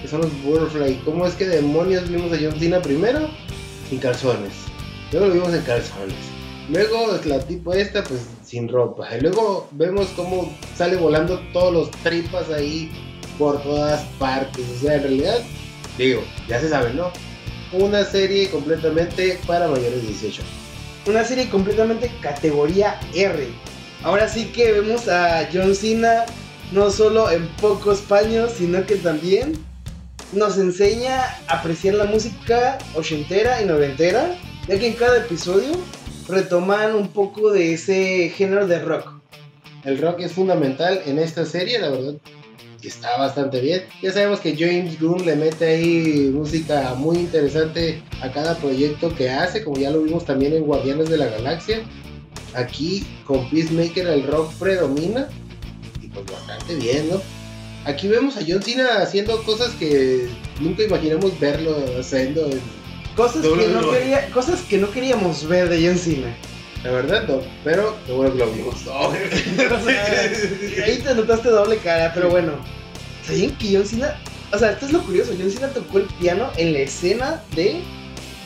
[0.00, 1.00] Que son los Butterfly.
[1.04, 3.28] ¿Cómo es que demonios vimos a John Cena primero?
[3.88, 4.52] Sin calzones.
[5.10, 6.16] Luego lo vimos en calzones.
[6.68, 9.08] Luego la tipo esta, pues sin ropa.
[9.16, 12.90] Y luego vemos cómo sale volando todos los tripas ahí
[13.38, 14.64] por todas partes.
[14.76, 15.40] O sea, en realidad,
[15.98, 17.10] digo, ya se sabe, ¿no?
[17.72, 20.42] Una serie completamente para mayores de 18.
[21.06, 23.48] Una serie completamente categoría R.
[24.02, 26.24] Ahora sí que vemos a John Cena
[26.72, 29.52] no solo en pocos paños, sino que también
[30.32, 34.34] nos enseña a apreciar la música ochentera y noventera,
[34.66, 35.72] ya que en cada episodio
[36.26, 39.12] retoman un poco de ese género de rock.
[39.84, 42.14] El rock es fundamental en esta serie, la verdad
[42.84, 43.82] que está bastante bien.
[44.02, 49.30] Ya sabemos que James Gunn le mete ahí música muy interesante a cada proyecto que
[49.30, 51.80] hace, como ya lo vimos también en Guardianes de la Galaxia.
[52.54, 55.28] Aquí con Peacemaker el rock predomina
[56.02, 57.22] y pues bastante bien, ¿no?
[57.86, 60.28] Aquí vemos a John Cena haciendo cosas que
[60.60, 62.44] nunca imaginamos verlo haciendo.
[62.50, 62.60] en-
[63.16, 63.90] Cosas que no, no.
[63.92, 66.36] quería- cosas que no queríamos ver de John Cena.
[66.84, 67.40] La verdad, no.
[67.64, 68.74] Pero lo bueno que lo vimos.
[70.84, 72.52] Ahí te notaste doble cara, pero bueno.
[73.26, 74.20] ¿Sabían que John Cena?
[74.52, 75.32] O sea, esto es lo curioso.
[75.38, 77.80] John Cena tocó el piano en la escena de,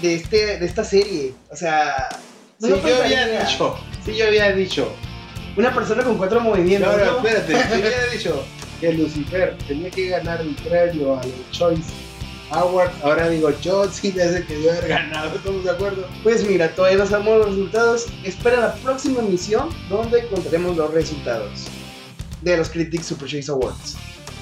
[0.03, 1.35] de, este, de esta serie.
[1.51, 2.09] O sea,
[2.61, 3.79] Sí, no yo había dicho.
[4.05, 4.93] Sí, yo había dicho.
[5.57, 6.93] Una persona con cuatro movimientos.
[6.93, 7.29] No, no, ¿no?
[7.29, 7.53] espérate.
[7.53, 8.45] Yo había dicho
[8.81, 11.91] que Lucifer tenía que ganar el premio a los Choice
[12.51, 12.95] Awards.
[13.03, 15.37] Ahora digo, es el que debió haber ganado.
[15.37, 16.07] ¿Estamos de acuerdo?
[16.23, 18.07] Pues mira, todavía no sabemos los resultados.
[18.25, 21.67] Espera la próxima emisión donde contaremos los resultados
[22.43, 23.97] de los Critics Super Chase Awards.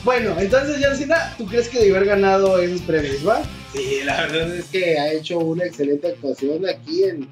[0.04, 3.42] Bueno, entonces John Cena, ¿tú crees que debió haber ganado esos premios, va?
[3.72, 7.28] Sí, la verdad es que ha hecho una excelente actuación aquí en,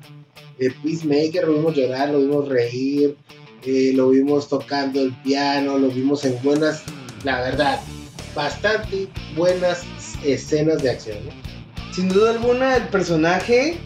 [0.58, 1.46] en Peacemaker.
[1.46, 3.16] Lo vimos llorar, lo vimos reír,
[3.64, 6.82] eh, lo vimos tocando el piano, lo vimos en buenas,
[7.22, 7.80] la verdad,
[8.34, 9.84] bastante buenas
[10.26, 11.18] escenas de acción.
[11.92, 13.78] Sin duda alguna, el personaje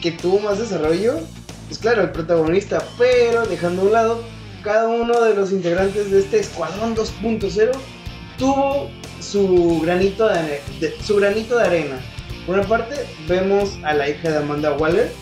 [0.00, 1.20] que tuvo más desarrollo,
[1.68, 4.22] pues claro, el protagonista, pero dejando a un lado,
[4.62, 7.70] cada uno de los integrantes de este Escuadrón 2.0
[8.38, 11.96] tuvo su granito de, de- su granito de arena.
[12.46, 12.96] Por una parte,
[13.28, 15.12] vemos a la hija de Amanda Waller,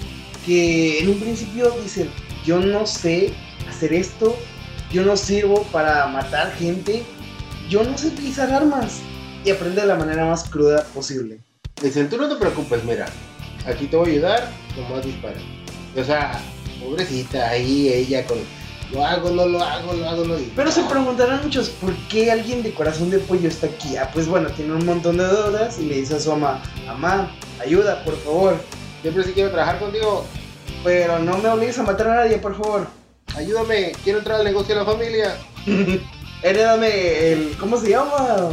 [0.46, 2.06] que en un principio dice,
[2.44, 3.32] yo no sé
[3.68, 4.36] hacer esto,
[4.90, 7.02] yo no sirvo para matar gente,
[7.68, 9.00] yo no sé utilizar armas.
[9.44, 11.38] Y aprende de la manera más cruda posible.
[11.82, 13.06] Dice, tú no te preocupes, mira,
[13.66, 15.38] aquí te voy a ayudar, nomás dispara.
[15.96, 16.40] O sea,
[16.78, 18.38] pobrecita, ahí ella con,
[18.92, 20.38] lo hago, no lo hago, lo hago, no.
[20.38, 23.96] y- Pero se preguntarán muchos, ¿por qué alguien de corazón de pollo está aquí?
[23.96, 27.34] Ah, pues bueno, tiene un montón de deudas y le dice a su mamá, mamá,
[27.60, 28.56] ayuda, por favor.
[29.00, 30.26] Siempre sí quiero trabajar contigo,
[30.84, 32.86] Pero no me obligues a matar a nadie, por favor.
[33.36, 35.36] ayúdame, quiero entrar al negocio de la familia.
[36.42, 38.48] Herédame el, ¿cómo se llama?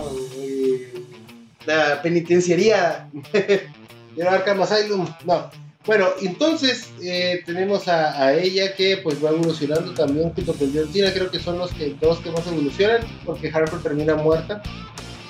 [1.67, 3.07] La penitenciaría.
[4.15, 5.07] Quiero Arkham Asylum.
[5.25, 5.51] No.
[5.85, 10.89] Bueno, entonces eh, tenemos a, ella que pues va evolucionando también junto con John.
[10.91, 14.63] Creo que son los que, dos que más evolucionan porque Harper termina muerta.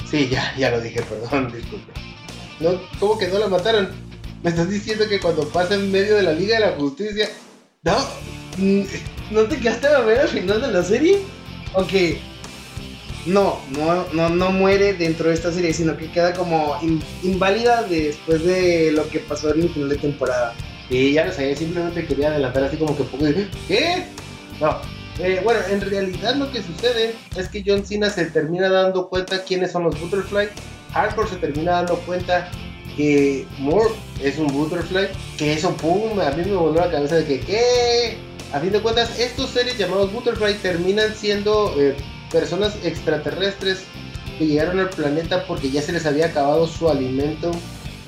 [0.10, 1.92] Sí, ya, ya lo dije, perdón, disculpe.
[2.62, 3.90] No, ¿Cómo que no la mataron?
[4.42, 7.28] Me estás diciendo que cuando pasa en medio de la Liga de la Justicia...
[7.84, 7.94] No,
[8.58, 8.82] Mm,
[9.30, 11.20] ¿No te quedaste a ver al final de la serie?
[11.74, 11.94] Ok.
[13.28, 17.84] No, no, no, no muere dentro de esta serie, sino que queda como in- inválida
[17.84, 20.54] después de lo que pasó en el final de temporada.
[20.90, 24.06] Y ya lo sabía, simplemente quería adelantar así como que poco de, ¿Qué?
[24.62, 24.78] No.
[25.20, 29.44] Eh, bueno, en realidad lo que sucede es que John Cena se termina dando cuenta
[29.44, 30.48] quiénes son los Butterfly.
[30.94, 32.50] Hardcore se termina dando cuenta
[32.96, 35.08] que Moore es un Butterfly.
[35.38, 38.18] Que eso, pum, a mí me voló la cabeza de que, ¿qué?
[38.54, 41.96] A fin de cuentas, estos seres llamados Butterfly terminan siendo eh,
[42.32, 43.84] personas extraterrestres
[44.38, 47.52] que llegaron al planeta porque ya se les había acabado su alimento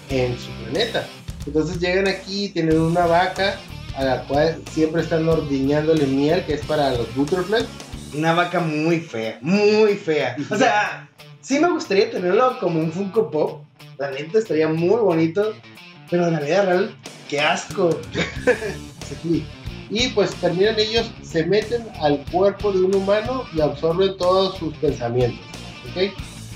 [0.10, 1.06] en su planeta.
[1.46, 3.60] Entonces llegan aquí, tienen una vaca
[3.96, 7.66] a la cual siempre están ordeñándole miel, que es para los butterflies.
[8.14, 10.36] Una vaca muy fea, muy fea.
[10.50, 11.10] O sea,
[11.42, 13.64] sí me gustaría tenerlo como un Funko Pop.
[13.98, 15.54] La neta estaría muy bonito.
[16.10, 16.96] Pero en la vida real,
[17.28, 18.00] qué asco.
[19.24, 19.44] Sí.
[19.90, 24.74] Y pues terminan ellos, se meten al cuerpo de un humano y absorben todos sus
[24.76, 25.40] pensamientos.
[25.92, 26.14] ¿Ok?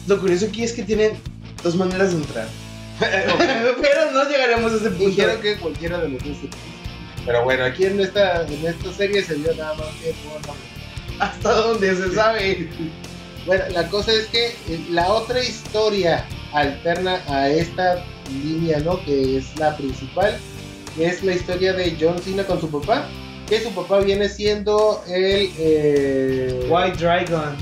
[0.07, 1.13] Lo curioso aquí es que tienen
[1.63, 2.47] dos maneras de entrar.
[2.99, 5.05] Pero no llegaremos a ese punto.
[5.05, 6.37] Dijeron que cualquiera de los dos.
[6.37, 6.49] se-
[7.25, 10.55] Pero bueno, aquí en esta, en esta serie se vio nada más que por-
[11.19, 12.69] hasta donde se sabe.
[13.45, 18.03] Bueno, la cosa es que eh, la otra historia alterna a esta
[18.43, 19.03] línea, ¿no?
[19.03, 20.37] Que es la principal,
[20.99, 23.05] es la historia de John Cena con su papá.
[23.47, 27.55] Que su papá viene siendo el eh, White Dragon.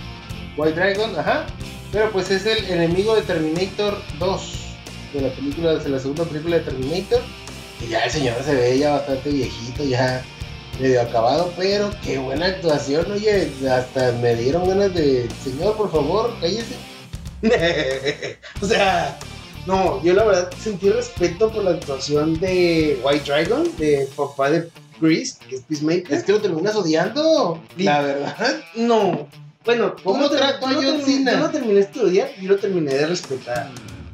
[0.57, 1.45] White Dragon, ajá.
[1.91, 4.57] Pero pues es el enemigo de Terminator 2.
[5.13, 7.21] De la película, de la segunda película de Terminator.
[7.81, 10.23] Y ya el señor se ve ya bastante viejito, ya
[10.79, 16.33] medio acabado, pero qué buena actuación, oye, hasta me dieron ganas de, señor, por favor,
[16.39, 16.75] cállese.
[18.61, 19.17] o sea,
[19.65, 24.69] no, yo la verdad sentí respeto por la actuación de White Dragon, de papá de
[25.01, 26.13] Chris, que es Peacemaker.
[26.13, 28.61] Es que lo terminas odiando, la verdad.
[28.75, 29.27] No,
[29.63, 31.33] bueno, ¿Cómo no trato a John Cena?
[31.33, 33.69] Yo no terminé de odiar, yo lo terminé de respetar.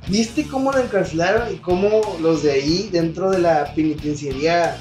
[0.08, 4.78] ¿Viste cómo lo encarcelaron y cómo los de ahí, dentro de la penitenciaría,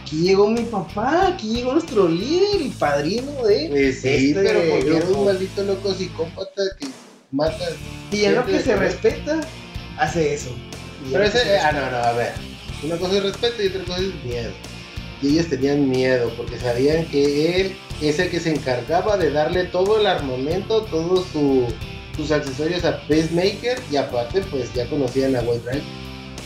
[0.00, 4.60] aquí llegó mi papá, aquí llegó nuestro líder y padrino de Pues sí, Este pero
[4.70, 5.20] porque grupo.
[5.20, 6.86] un maldito loco psicópata que
[7.30, 7.64] mata.
[8.10, 9.40] Y en lo que se respeta,
[9.96, 10.50] hace eso.
[11.06, 12.32] Y Pero lo ese, se ah, no, no, a ver.
[12.82, 14.50] Una cosa es respeto y otra cosa es miedo.
[15.22, 19.64] Y ellos tenían miedo porque sabían que él es el que se encargaba de darle
[19.64, 21.66] todo el armamento, todos su-
[22.16, 25.84] sus accesorios a Pacemaker y aparte pues ya conocían a White Drive.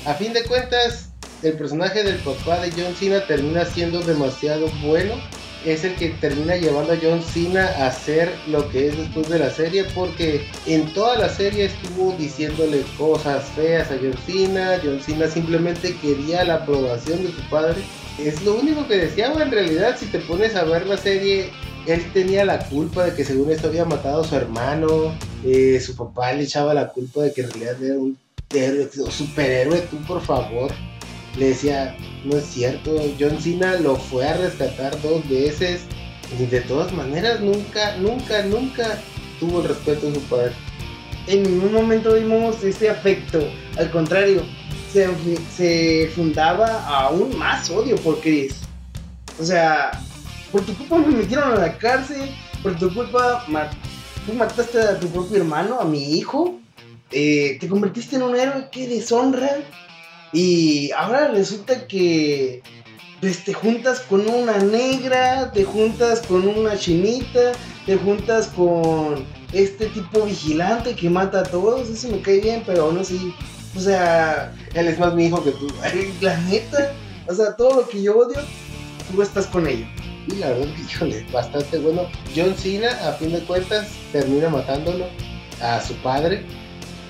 [0.04, 1.10] A fin de cuentas,
[1.42, 5.14] el personaje del papá de John Cena termina siendo demasiado bueno.
[5.64, 9.38] Es el que termina llevando a John Cena a ser lo que es después de
[9.38, 14.78] la serie porque en toda la serie estuvo diciéndole cosas feas a John Cena.
[14.84, 17.80] John Cena simplemente quería la aprobación de su padre.
[18.18, 19.96] Es lo único que deseaba en realidad.
[19.98, 21.50] Si te pones a ver la serie,
[21.86, 25.14] él tenía la culpa de que según esto había matado a su hermano.
[25.44, 28.16] Eh, su papá le echaba la culpa de que en realidad era un
[28.54, 29.80] héroe, superhéroe.
[29.82, 30.70] Tú, por favor.
[31.36, 32.96] Le decía, no es cierto.
[33.18, 35.82] John Cena lo fue a rescatar dos veces.
[36.38, 38.98] Y de todas maneras, nunca, nunca, nunca
[39.40, 40.52] tuvo el respeto de su padre.
[41.26, 43.40] en ningún momento vimos este afecto.
[43.76, 44.42] Al contrario,
[44.94, 48.54] se, fundaba aún más odio por Chris.
[49.40, 49.90] O sea,
[50.52, 52.30] por tu culpa me metieron a la cárcel,
[52.62, 53.44] por tu culpa
[54.26, 56.58] tú mataste a tu propio hermano, a mi hijo,
[57.10, 59.58] eh, te convertiste en un héroe que deshonra
[60.32, 62.62] y ahora resulta que
[63.20, 67.52] pues, te juntas con una negra, te juntas con una chinita,
[67.86, 72.84] te juntas con este tipo vigilante que mata a todos, eso me cae bien, pero
[72.84, 73.34] aún así,
[73.76, 75.68] o sea, Él es más mi hijo que tú.
[76.20, 76.92] la neta,
[77.26, 78.40] o sea, todo lo que yo odio,
[79.10, 79.86] tú estás con ello.
[80.28, 82.08] Y la verdad, híjole, bastante bueno.
[82.34, 85.06] John Cena, a fin de cuentas, termina matándolo
[85.60, 86.44] a su padre.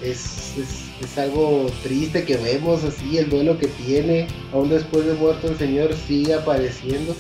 [0.03, 4.27] Es, es, es algo triste que vemos así, el duelo que tiene.
[4.53, 7.15] Aún después de muerto el señor sigue apareciendo.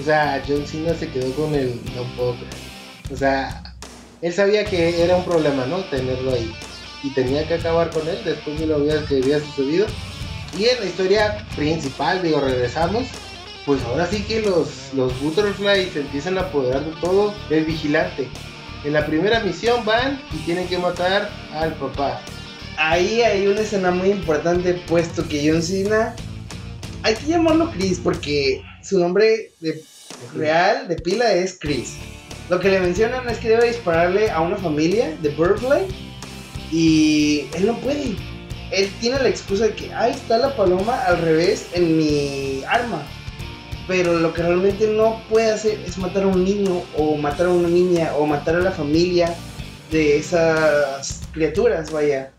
[0.00, 1.80] O sea, John Cena se quedó con el...
[1.94, 2.54] No puedo creer.
[3.12, 3.62] O sea,
[4.22, 5.84] él sabía que era un problema, ¿no?
[5.84, 6.52] Tenerlo ahí.
[7.02, 9.86] Y tenía que acabar con él después de lo que había sucedido.
[10.58, 13.06] Y en la historia principal, digo, regresamos
[13.66, 18.28] pues ahora sí que los, los Butterflies se empiezan a apoderar de todo el vigilante.
[18.84, 22.20] En la primera misión van y tienen que matar al papá.
[22.78, 26.16] Ahí hay una escena muy importante, puesto que John Cena,
[27.02, 29.52] hay que llamarlo Chris, porque su nombre
[30.34, 31.96] real, de pila, es Chris.
[32.48, 35.86] Lo que le mencionan es que debe dispararle a una familia de Butterfly
[36.70, 38.16] y él no puede.
[38.70, 43.02] Él tiene la excusa de que ahí está la paloma al revés en mi arma.
[43.88, 47.50] Pero lo que realmente no puede hacer es matar a un niño o matar a
[47.50, 49.34] una niña o matar a la familia
[49.90, 52.30] de esas criaturas, vaya.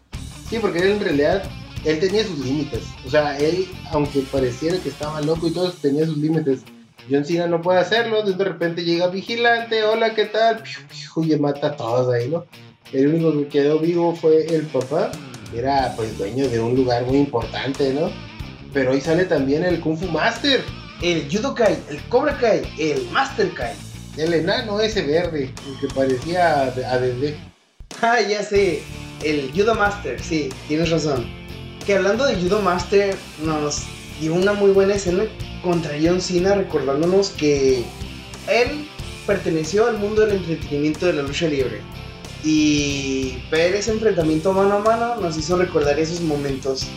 [0.49, 1.43] Sí, porque él en realidad,
[1.84, 2.84] él tenía sus límites.
[3.05, 6.61] O sea, él, aunque pareciera que estaba loco y todo, tenía sus límites.
[7.09, 10.63] John Cena no puede hacerlo, de repente llega vigilante, hola, ¿qué tal?
[11.17, 12.45] Y mata a ahí, ¿no?
[12.93, 15.11] El único que quedó vivo fue el papá,
[15.55, 18.11] era pues dueño de un lugar muy importante, ¿no?
[18.73, 20.61] Pero ahí sale también el Kung Fu Master,
[21.01, 23.73] El Judo Kai, el Cobra Kai, el Master Kai.
[24.17, 27.35] el enano ese verde, el que parecía a, bebé.
[28.01, 28.81] Ah, ya sé,
[29.23, 31.25] el Judo Master, sí, tienes razón.
[31.85, 33.83] Que hablando de Judo Master, nos
[34.19, 35.25] dio una muy buena escena
[35.61, 37.83] contra John Cena, recordándonos que
[38.47, 38.87] él
[39.27, 41.81] perteneció al mundo del entretenimiento de la lucha libre.
[42.43, 46.87] Y ver ese enfrentamiento mano a mano nos hizo recordar esos momentos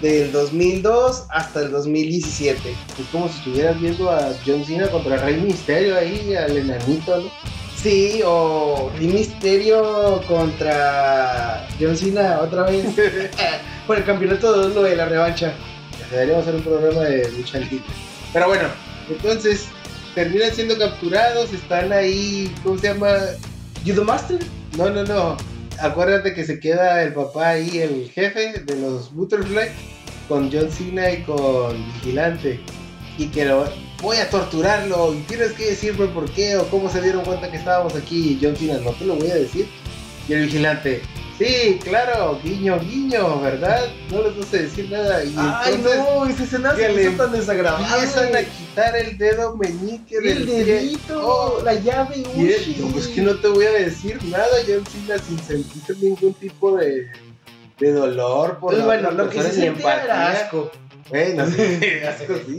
[0.00, 2.70] del 2002 hasta el 2017.
[2.70, 7.30] Es como si estuvieras viendo a John Cena contra Rey Misterio ahí, al enanito, ¿no?
[7.82, 12.86] Sí, o Rey Misterio contra John Cena otra vez
[13.86, 15.54] por el campeonato de lo de la revancha.
[16.10, 17.82] Deberíamos hacer un programa de lucha libre.
[18.32, 18.68] Pero bueno,
[19.08, 19.66] entonces,
[20.14, 23.16] terminan siendo capturados, están ahí, ¿cómo se llama?
[23.84, 24.38] ¿Judo Master?
[24.76, 25.36] No, no, no.
[25.80, 29.68] Acuérdate que se queda el papá ahí, el jefe de los Butterfly,
[30.28, 32.60] con John Cena y con Vigilante.
[33.16, 33.64] Y que lo,
[34.02, 37.56] voy a torturarlo y tienes que decirme por qué o cómo se dieron cuenta que
[37.56, 38.32] estábamos aquí.
[38.32, 39.68] Y John Cena, no te lo voy a decir.
[40.28, 41.02] Y el Vigilante,
[41.38, 43.86] sí, claro, guiño, guiño, ¿verdad?
[44.10, 45.24] No les vas a decir nada.
[45.24, 47.86] Y Ay, entonces no, ese se me hizo tan desagradable.
[47.86, 52.76] empiezan a quitar el dedo meñique El del dedito, Oh, la llave, y uy.
[52.78, 56.76] no, pues que no te voy a decir nada, John Cena, sin sentir ningún tipo
[56.76, 57.06] de,
[57.78, 60.70] de dolor por Pues la bueno, lo que se era asco.
[61.10, 61.78] Bueno, sí,
[62.08, 62.58] asco, sí.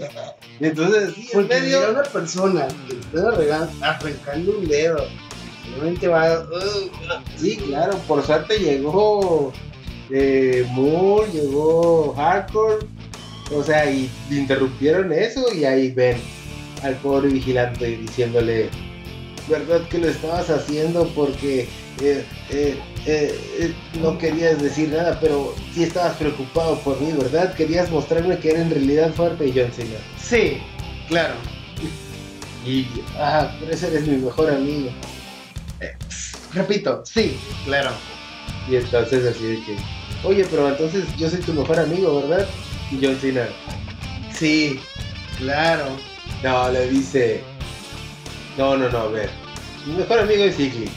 [0.60, 5.08] Y entonces, sí, en medio, una persona que está arrancando un dedo.
[5.74, 6.42] Realmente va.
[6.42, 9.52] uh, sí, claro, por suerte llegó
[10.10, 12.86] eh, Moore, llegó Hardcore,
[13.54, 16.18] o sea, y interrumpieron eso y ahí ven
[16.84, 18.70] al pobre vigilante diciéndole,
[19.50, 21.68] ¿verdad que lo estabas haciendo porque
[22.02, 27.54] eh, eh, eh, no querías decir nada, pero sí estabas preocupado por mí, ¿verdad?
[27.56, 29.98] Querías mostrarme que era en realidad fuerte John Cena.
[30.22, 30.58] Sí,
[31.08, 31.36] claro.
[32.66, 32.88] Y,
[33.18, 34.90] ah, por eso eres mi mejor amigo.
[36.54, 37.92] Repito, sí, claro.
[38.70, 39.76] Y entonces así de que,
[40.24, 42.48] oye, pero entonces yo soy tu mejor amigo, ¿verdad?
[42.92, 43.48] Y John Cena,
[44.34, 44.80] Sí,
[45.38, 45.86] claro.
[46.44, 47.42] no, le dice,
[48.58, 49.30] no, no, no, a ver,
[49.86, 50.90] mi mejor amigo es Igly.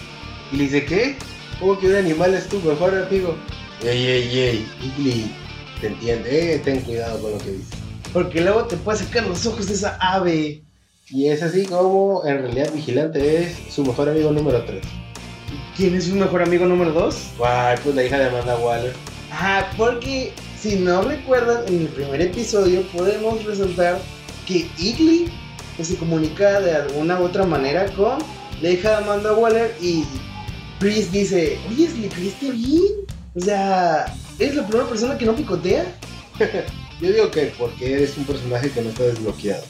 [0.53, 1.16] Y le dice, ¿qué?
[1.61, 3.36] ¿Cómo que un animal es tu mejor amigo?
[3.82, 5.30] Ey, ey, ey, Igly,
[5.80, 7.78] te entiende, eh, ten cuidado con lo que dices.
[8.12, 10.62] Porque luego te puede sacar los ojos de esa ave.
[11.11, 14.83] Y es así como en realidad Vigilante es su mejor amigo número 3.
[15.75, 17.17] ¿Quién es su mejor amigo número 2?
[17.39, 18.93] Guay, pues la hija de Amanda Waller.
[19.31, 23.99] Ajá, porque si no recuerdan, en el primer episodio podemos resaltar
[24.47, 25.31] que Igly
[25.81, 28.19] se comunica de alguna u otra manera con
[28.61, 30.05] la hija de Amanda Waller y
[30.79, 32.83] Chris dice, oye, ¿le creíste bien?
[33.35, 35.87] O sea, ¿eres la primera persona que no picotea?
[37.01, 39.63] Yo digo que porque eres un personaje que no está desbloqueado.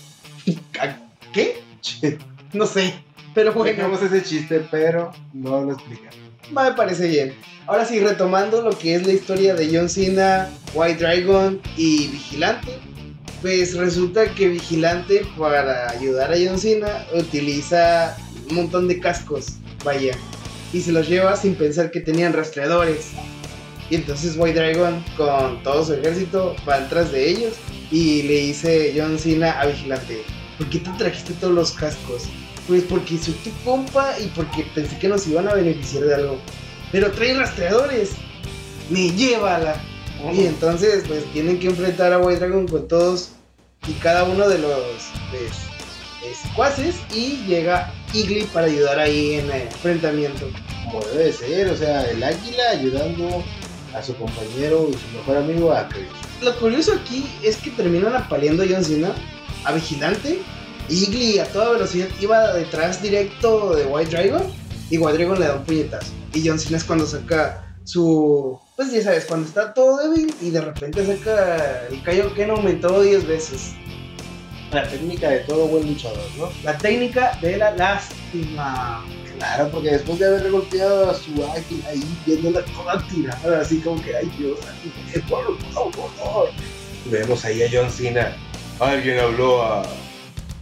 [1.32, 1.62] ¿Qué?
[2.54, 2.94] No sé,
[3.34, 3.94] pero bueno.
[3.94, 6.16] Ese chiste, pero no lo explicamos.
[6.50, 7.34] Me parece bien.
[7.66, 12.78] Ahora sí, retomando lo que es la historia de John Cena, White Dragon y Vigilante.
[13.42, 18.16] Pues resulta que Vigilante para ayudar a John Cena utiliza
[18.48, 20.16] un montón de cascos, vaya.
[20.72, 23.10] Y se los lleva sin pensar que tenían rastreadores.
[23.90, 27.54] Y entonces White Dragon con todo su ejército va detrás de ellos.
[27.90, 30.22] Y le dice John Cena a Vigilante,
[30.58, 32.24] ¿por qué te trajiste todos los cascos?
[32.66, 36.38] Pues porque soy tu compa y porque pensé que nos iban a beneficiar de algo.
[36.92, 38.10] Pero trae rastreadores.
[38.90, 39.80] Me llévala.
[40.34, 43.30] Y entonces, pues tienen que enfrentar a White Dragon con todos
[43.86, 44.72] y cada uno de los
[45.30, 45.52] pues,
[46.24, 46.96] eh, secuaces.
[47.14, 50.50] Y llega Igly para ayudar ahí en el enfrentamiento.
[50.84, 53.44] Como debe de ser, o sea, el águila ayudando
[53.94, 55.88] a su compañero y su mejor amigo a.
[56.42, 59.14] Lo curioso aquí es que terminan apaleando a John Cena,
[59.72, 60.42] Vigilante.
[60.88, 64.42] Igly a toda velocidad iba detrás directo de White Dragon.
[64.90, 66.12] Y White Dragon le da un puñetazo.
[66.34, 68.58] Y John Cena es cuando saca su.
[68.76, 73.26] Pues ya sabes, cuando está todo débil y de repente saca el Kaioken aumentado 10
[73.26, 73.72] veces.
[74.72, 76.50] La técnica de todo buen luchador, ¿no?
[76.62, 79.04] La técnica de la lástima.
[79.38, 84.02] Claro, porque después de haber golpeado a su águila ahí, viéndola toda tirada, así como
[84.02, 85.56] que, ay Dios, ay, por
[86.18, 86.50] favor.
[87.06, 88.36] Vemos ahí a John Cena.
[88.80, 89.82] Alguien habló a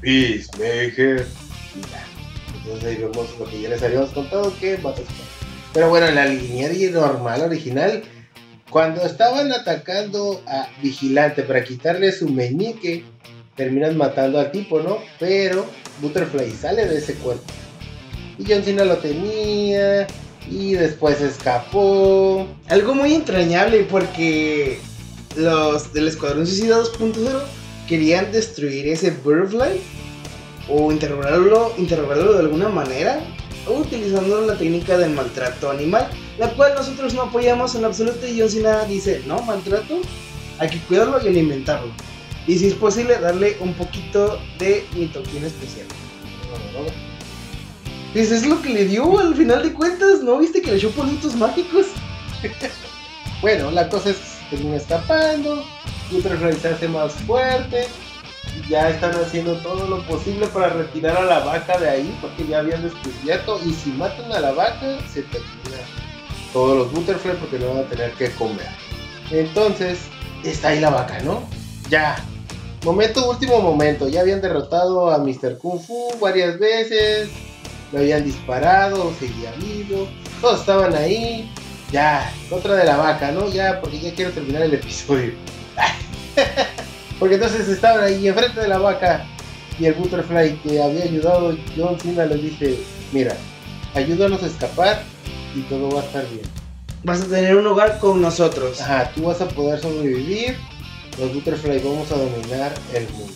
[0.00, 1.26] Peacemaker.
[2.56, 4.78] Entonces ahí vemos lo que ya les habíamos contado, que.
[5.74, 8.02] Pero bueno, en la linearia normal, original,
[8.70, 13.04] cuando estaban atacando a Vigilante para quitarle su meñique,
[13.54, 14.98] terminan matando al tipo, ¿no?
[15.18, 15.66] Pero
[16.00, 17.44] Butterfly sale de ese cuerpo.
[18.38, 20.06] Y John Cena lo tenía.
[20.48, 22.46] Y después escapó.
[22.68, 24.78] Algo muy entrañable porque
[25.36, 27.42] los del Escuadrón Suicida 2.0
[27.86, 29.80] querían destruir ese Butterfly
[30.68, 33.20] o interrogarlo, interrogarlo de alguna manera
[33.68, 36.08] utilizando la técnica del maltrato animal,
[36.38, 40.00] la cual nosotros no apoyamos en absoluto y John Cena dice, no, maltrato,
[40.58, 41.92] hay que cuidarlo y alimentarlo.
[42.46, 45.86] Y si es posible, darle un poquito de mitoquina especial.
[48.12, 50.90] Pues es lo que le dio al final de cuentas, ¿no viste que le echó
[50.90, 51.86] polvitos mágicos?
[53.42, 54.16] Bueno, la cosa es
[54.48, 55.62] que termina escapando.
[56.10, 57.86] Butterfly se hace más fuerte.
[58.56, 62.18] Y ya están haciendo todo lo posible para retirar a la vaca de ahí.
[62.20, 63.60] Porque ya habían descubierto.
[63.64, 65.78] Y si matan a la vaca, se termina
[66.52, 68.68] todos los Butterfly porque no van a tener que comer.
[69.30, 69.98] Entonces,
[70.44, 71.42] está ahí la vaca, ¿no?
[71.90, 72.16] Ya.
[72.84, 74.08] momento, último momento.
[74.08, 75.58] Ya habían derrotado a Mr.
[75.58, 77.28] Kung Fu varias veces.
[77.92, 80.08] Lo habían disparado, seguía vivo.
[80.40, 81.50] Todos estaban ahí.
[81.92, 83.48] Ya, contra de la vaca, ¿no?
[83.48, 85.32] Ya, porque ya quiero terminar el episodio.
[87.18, 89.26] porque entonces estaban ahí enfrente de la vaca.
[89.78, 92.78] Y el Butterfly que había ayudado, John Cena les dice,
[93.12, 93.36] mira,
[93.94, 95.02] ayúdanos a escapar
[95.54, 96.46] y todo va a estar bien.
[97.04, 98.80] Vas a tener un hogar con nosotros.
[98.80, 100.56] Ajá, tú vas a poder sobrevivir.
[101.18, 103.32] Los Butterfly vamos a dominar el mundo.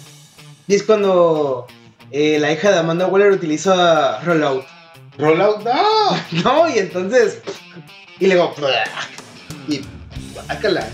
[0.66, 1.66] Y es cuando
[2.10, 4.64] eh, la hija de Amanda Waller utiliza Rollout.
[5.18, 6.42] Rollout, no.
[6.44, 7.40] No, y entonces.
[8.18, 8.54] Y luego.
[9.68, 9.82] Y.
[10.48, 10.88] Bácala.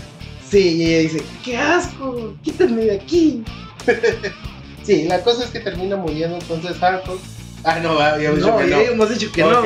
[0.49, 2.35] Sí, y ella dice: ¡Qué asco!
[2.43, 3.43] ¡Quítame de aquí!
[4.83, 7.19] Sí, la cosa es que termina muriendo entonces Hardcore.
[7.65, 8.81] Ah, no, habíamos dicho No, que ya no.
[8.83, 9.61] hemos dicho que no.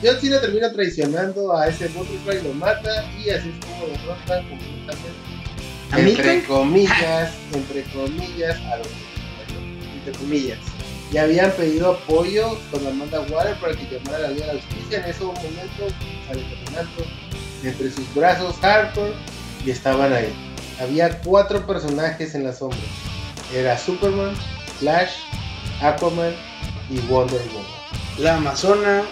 [0.00, 5.10] John Cena termina traicionando a ese Butterfly, lo mata y así es como derrotan completamente.
[5.90, 8.86] ¿A Entre comillas, entre comillas, a los
[9.96, 10.58] Entre comillas.
[11.10, 14.60] Ya habían pedido apoyo con Amanda Water para que llamara a la Liga de la
[14.60, 14.98] Justicia.
[15.04, 15.88] En ese momento
[16.28, 17.04] sale caminando
[17.64, 19.12] entre sus brazos Hardcore
[19.64, 20.32] y estaban ahí.
[20.80, 22.78] Había cuatro personajes en la sombra.
[23.54, 24.34] Era Superman,
[24.80, 25.12] Flash,
[25.80, 26.34] Aquaman
[26.90, 27.66] y Wonder Woman.
[28.18, 29.02] La Amazona,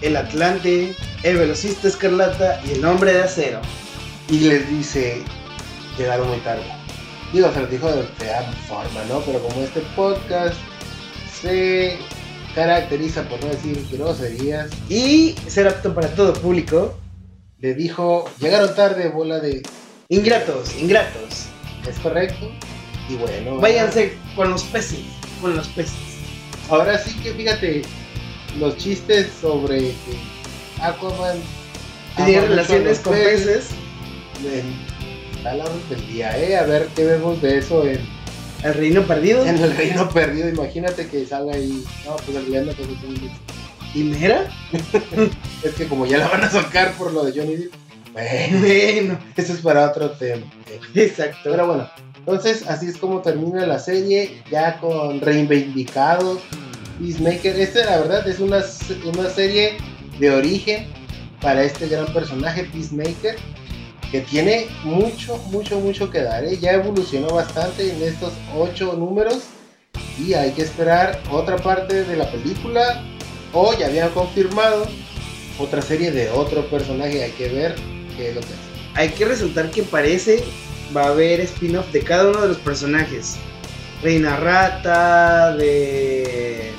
[0.00, 3.60] el Atlante, el Velocista Escarlata y el Hombre de Acero.
[4.28, 5.22] Y les dice,
[5.96, 6.64] llegaron muy tarde.
[7.32, 9.20] Digo, se los dijo de fea forma, ¿no?
[9.20, 10.56] Pero como este podcast
[11.40, 11.98] se
[12.54, 16.98] caracteriza por no decir groserías, Y ser apto para todo público.
[17.58, 19.62] le dijo, llegaron tarde, bola de...
[20.12, 21.46] Ingratos, ingratos.
[21.88, 22.50] ¿Es correcto?
[23.08, 25.00] Y bueno, Váyanse con los peces.
[25.40, 25.94] Con los peces.
[26.68, 27.80] Ahora sí que fíjate,
[28.58, 31.38] los chistes sobre que Aquaman
[32.16, 33.70] Tiene relaciones con peces.
[34.44, 36.58] en- a la del día, ¿eh?
[36.58, 37.98] A ver qué vemos de eso en,
[38.62, 39.46] El reino perdido.
[39.46, 40.46] en el reino perdido.
[40.50, 41.82] Imagínate que salga ahí.
[42.04, 44.46] No, pues el reino que ¿Y Mera?
[45.62, 47.72] Es que como ya la van a sacar por lo de Johnny Depp.
[48.60, 50.44] Bueno, eso es para otro tema.
[50.94, 51.38] exacto.
[51.44, 56.40] Pero bueno, entonces así es como termina la serie, ya con reivindicados.
[57.00, 58.62] Peacemaker, esta la verdad es una,
[59.06, 59.78] una serie
[60.20, 60.86] de origen
[61.40, 63.36] para este gran personaje Peacemaker,
[64.10, 66.44] que tiene mucho, mucho, mucho que dar.
[66.44, 66.58] ¿eh?
[66.58, 69.40] Ya evolucionó bastante en estos ocho números
[70.18, 73.02] y hay que esperar otra parte de la película
[73.52, 74.86] o ya habían confirmado
[75.58, 77.24] otra serie de otro personaje.
[77.24, 77.74] Hay que ver
[78.16, 78.72] qué es lo que hace.
[78.94, 80.44] Hay que resaltar que parece
[80.94, 83.36] va a haber spin-off de cada uno de los personajes.
[84.02, 86.72] Reina Rata, de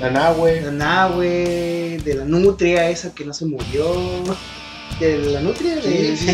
[0.00, 4.22] La Nahue, la Nahue, de la Nutria esa que no se murió.
[5.00, 6.26] De la Nutria, de, Sí, sí,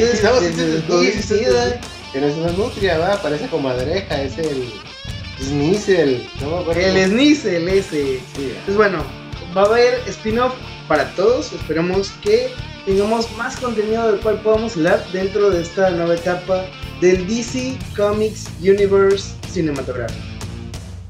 [2.20, 3.20] no es una nutria, ¿va?
[3.20, 4.72] Parece comadreja, es el
[5.40, 6.80] Snizzle, no me acuerdo.
[6.80, 8.20] El Snizzle ese.
[8.34, 9.04] Sí, Pues bueno,
[9.56, 10.54] va a haber spin-off
[10.88, 11.52] para todos.
[11.52, 12.50] Esperamos que
[12.88, 16.64] tengamos más contenido del cual podamos hablar dentro de esta nueva etapa
[17.02, 20.24] del DC Comics Universe cinematográfico.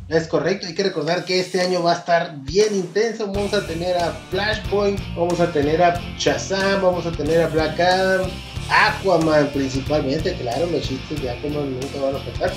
[0.09, 3.29] Es correcto, hay que recordar que este año va a estar bien intenso.
[3.29, 7.79] Vamos a tener a Flashpoint, vamos a tener a Shazam, vamos a tener a Black
[7.79, 8.29] Adam,
[8.69, 12.53] Aquaman principalmente, claro, los chistes de Aquaman nunca van a faltar.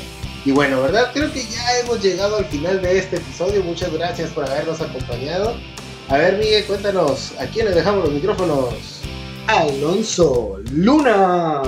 [0.45, 1.11] Y bueno, ¿verdad?
[1.13, 3.61] Creo que ya hemos llegado al final de este episodio.
[3.61, 5.53] Muchas gracias por habernos acompañado.
[6.09, 9.01] A ver, Miguel, cuéntanos, ¿a quién le dejamos los micrófonos?
[9.47, 11.61] Alonso Luna.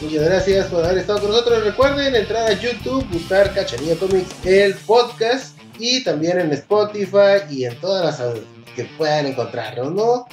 [0.00, 1.64] Muchas gracias por haber estado con nosotros.
[1.64, 7.78] Recuerden entrar a YouTube, buscar Cachanilla Comics, el podcast, y también en Spotify y en
[7.80, 8.34] todas las
[8.74, 10.26] que puedan encontrarnos, ¿no?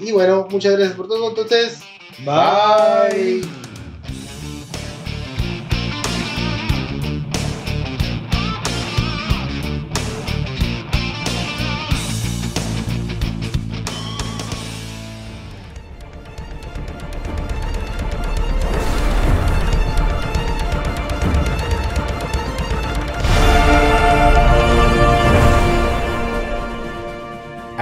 [0.00, 1.28] Y bueno, muchas gracias por todo.
[1.28, 1.80] Entonces,
[2.24, 3.69] bye.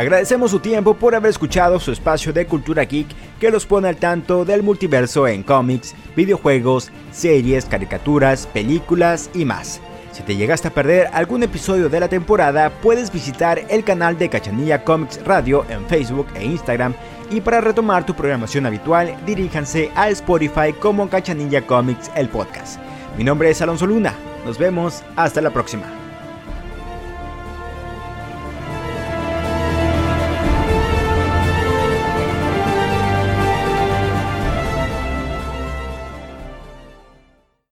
[0.08, 3.98] Agradecemos su tiempo por haber escuchado su espacio de cultura geek que los pone al
[3.98, 9.82] tanto del multiverso en cómics, videojuegos, series, caricaturas, películas y más.
[10.12, 14.30] Si te llegaste a perder algún episodio de la temporada, puedes visitar el canal de
[14.30, 16.94] Cachanilla Comics Radio en Facebook e Instagram
[17.30, 22.80] y para retomar tu programación habitual, diríjanse a Spotify como Cachanilla Comics el podcast.
[23.18, 24.14] Mi nombre es Alonso Luna,
[24.46, 25.97] nos vemos hasta la próxima.